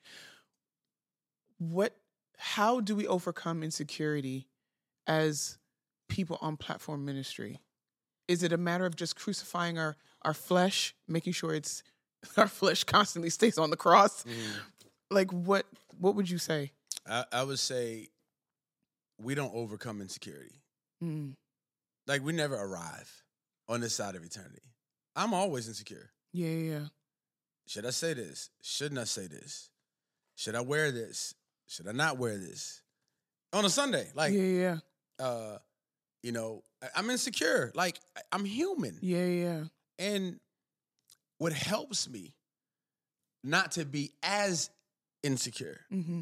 [1.57, 1.95] What
[2.37, 4.47] how do we overcome insecurity
[5.07, 5.57] as
[6.07, 7.59] people on platform ministry?
[8.27, 11.83] Is it a matter of just crucifying our our flesh making sure it's
[12.37, 14.25] our flesh constantly stays on the cross?
[15.11, 15.65] Like what
[15.97, 16.71] what would you say?
[17.07, 18.07] I, I would say
[19.21, 20.61] we don't overcome insecurity.
[21.03, 21.33] mm.
[22.09, 23.09] Like we never arrive
[23.67, 24.63] on this side of eternity.
[25.15, 26.09] I'm always insecure.
[26.33, 26.85] yeah yeah yeah.
[27.67, 28.49] Should I say this?
[28.63, 29.69] Shouldn't I say this?
[30.35, 31.35] Should I wear this?
[31.67, 32.81] Should I not wear this?
[33.53, 34.77] On a Sunday, like yeah yeah
[35.19, 35.57] uh,
[36.23, 36.63] you know,
[36.95, 37.71] I'm insecure.
[37.75, 37.99] Like
[38.31, 38.97] I'm human.
[39.01, 39.63] yeah yeah
[39.99, 40.39] And
[41.37, 42.33] what helps me
[43.43, 44.69] not to be as
[45.21, 46.21] insecure mm-hmm.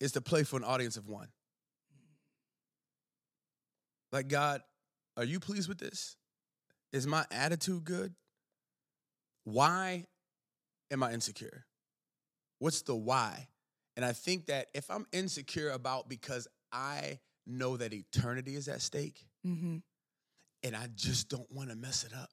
[0.00, 1.28] is to play for an audience of one.
[4.12, 4.62] Like, God,
[5.16, 6.16] are you pleased with this?
[6.92, 8.14] Is my attitude good?
[9.44, 10.06] Why
[10.90, 11.66] am I insecure?
[12.58, 13.48] What's the why?
[13.96, 18.82] And I think that if I'm insecure about because I know that eternity is at
[18.82, 19.76] stake Mm-hmm.
[20.64, 22.30] and I just don't want to mess it up,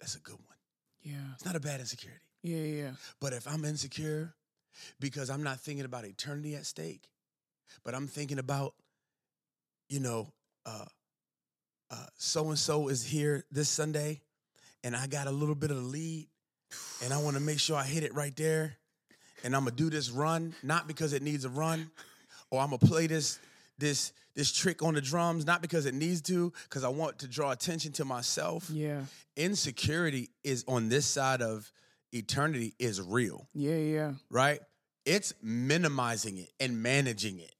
[0.00, 0.56] that's a good one.
[1.02, 2.20] yeah It's not a bad insecurity.
[2.42, 2.90] yeah yeah
[3.20, 4.34] But if I'm insecure
[4.98, 7.08] because I'm not thinking about eternity at stake,
[7.84, 8.74] but I'm thinking about,
[9.88, 10.32] you know,
[10.66, 10.86] uh,
[12.16, 14.20] so and so is here this Sunday,
[14.84, 16.28] and I got a little bit of the lead,
[17.02, 18.76] and I want to make sure I hit it right there,
[19.44, 21.90] and I'm gonna do this run not because it needs a run,
[22.50, 23.38] or I'm gonna play this
[23.78, 27.28] this this trick on the drums not because it needs to, because I want to
[27.28, 28.70] draw attention to myself.
[28.70, 29.02] yeah.
[29.36, 31.70] Insecurity is on this side of
[32.12, 33.48] eternity is real.
[33.54, 34.12] Yeah yeah.
[34.30, 34.60] Right?
[35.06, 37.54] It's minimizing it and managing it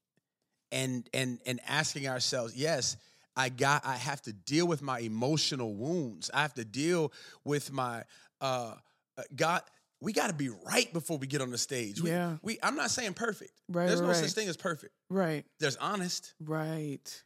[0.71, 2.95] and and and asking ourselves yes
[3.35, 6.29] i got i have to deal with my emotional wounds.
[6.33, 7.11] I have to deal
[7.45, 8.03] with my
[8.39, 8.75] uh
[9.17, 9.61] uh, god
[10.03, 12.01] we got to be right before we get on the stage.
[12.01, 12.37] We, Yeah.
[12.41, 13.51] we i'm not saying perfect.
[13.69, 14.93] Right, there's no right, such thing as perfect.
[15.09, 15.45] Right.
[15.59, 16.33] There's honest.
[16.43, 17.23] Right.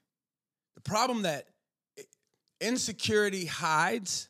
[0.75, 1.47] The problem that
[2.61, 4.29] insecurity hides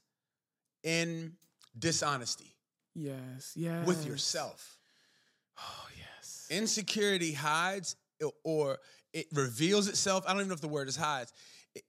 [0.84, 1.34] in
[1.78, 2.56] dishonesty.
[2.94, 3.86] Yes yes.
[3.86, 4.80] with yourself.
[5.58, 6.48] Oh yes.
[6.50, 7.96] Insecurity hides
[8.44, 8.78] or
[9.14, 10.24] it reveals itself.
[10.28, 11.34] I don't even know if the word is hides.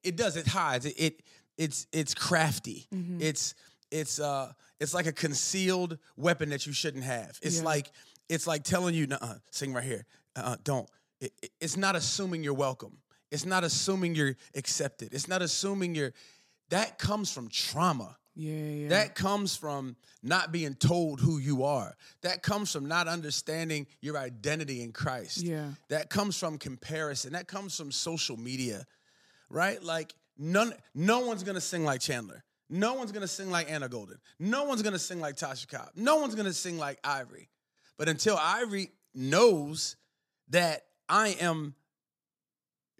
[0.02, 0.36] It, does.
[0.36, 0.86] It hides.
[0.86, 1.22] It, it
[1.58, 2.86] it's it's crafty.
[2.94, 3.20] Mhm.
[3.20, 3.54] It's
[3.90, 7.38] it's uh it's like a concealed weapon that you shouldn't have.
[7.42, 7.64] It's Yeah.
[7.64, 7.90] like
[8.28, 10.04] it's like telling you, uh, sing right here.
[10.34, 10.88] Uh, don't.
[11.20, 12.98] It- it's not assuming you're welcome.
[13.30, 15.14] It's not assuming you're accepted.
[15.14, 16.12] It's not assuming you're.
[16.70, 18.16] That comes from trauma.
[18.34, 18.88] Yeah, yeah.
[18.88, 21.96] That comes from not being told who you are.
[22.20, 25.38] That comes from not understanding your identity in Christ.
[25.38, 25.70] Yeah.
[25.88, 27.32] That comes from comparison.
[27.32, 28.84] That comes from social media.
[29.48, 29.82] Right?
[29.82, 32.42] Like none no one's gonna sing like Chandler.
[32.68, 34.18] No one's gonna sing like Anna Golden.
[34.40, 35.90] No one's gonna sing like Tasha Cobb.
[35.94, 37.48] No one's gonna sing like Ivory.
[37.96, 39.96] But until Ivory knows
[40.48, 41.74] that I am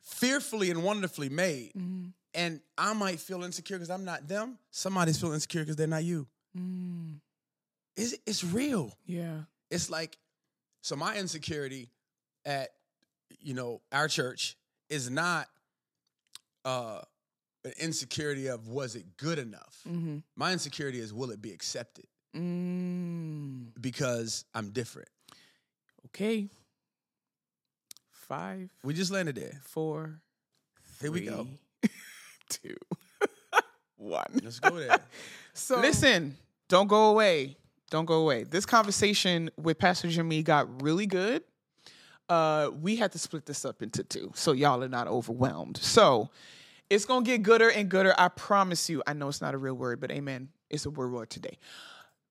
[0.03, 2.13] fearfully and wonderfully made, Mhm.
[2.35, 4.59] and I might feel insecure because I'm not them.
[4.71, 6.29] Somebody's feeling insecure because they're not you.
[6.57, 7.21] Mm,
[7.97, 8.97] It's, it's real.
[9.07, 9.45] yeah.
[9.71, 10.17] It's like,
[10.83, 11.91] so my insecurity
[12.45, 12.71] at,
[13.41, 14.57] you know, our church
[14.89, 15.49] is not
[16.67, 17.01] uh,
[17.65, 19.79] an insecurity of was it good enough.
[19.89, 20.19] Mm-hmm.
[20.37, 22.07] My insecurity is will it be accepted
[22.37, 25.09] Mm, because I'm different.
[26.07, 26.49] okay.
[28.11, 29.61] Five, We just landed there.
[29.63, 30.21] four,
[31.01, 31.47] Here we go.
[32.49, 32.75] two.
[33.97, 34.27] one.
[34.43, 34.99] Let's go there.
[35.55, 36.37] So listen,
[36.69, 37.57] don't go away.
[37.91, 38.45] Don't go away.
[38.45, 41.45] This conversation with Pastor Jimmy got really good.
[42.29, 45.77] Uh, we had to split this up into two, so y'all are not overwhelmed.
[45.77, 46.31] So
[46.91, 48.15] it's gonna get gooder and gooder.
[48.19, 49.03] I promise you.
[49.07, 50.49] I know it's not a real word, but amen.
[50.71, 51.59] It's a word word today.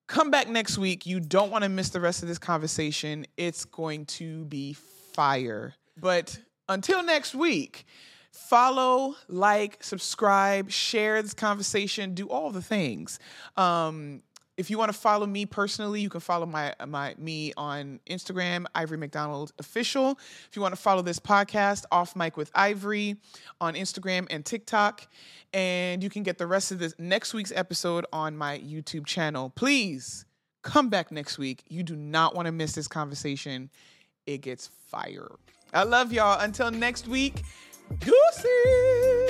[0.08, 1.06] Come back next week.
[1.06, 3.26] You don't want to miss the rest of this conversation.
[3.38, 5.74] It's going to be fire.
[5.98, 6.38] But
[6.70, 7.86] until next week,
[8.32, 13.18] follow, like, subscribe, share this conversation, do all the things.
[13.58, 14.22] Um,
[14.58, 18.66] if you want to follow me personally, you can follow my my me on Instagram,
[18.74, 20.18] Ivory McDonald Official.
[20.50, 23.18] If you want to follow this podcast, Off Mic with Ivory,
[23.60, 25.08] on Instagram and TikTok,
[25.54, 29.50] and you can get the rest of this next week's episode on my YouTube channel.
[29.50, 30.26] Please
[30.62, 31.64] come back next week.
[31.68, 33.70] You do not want to miss this conversation.
[34.26, 35.32] It gets fire.
[35.74, 36.40] I love y'all.
[36.40, 37.44] Until next week,
[38.00, 39.25] goosey.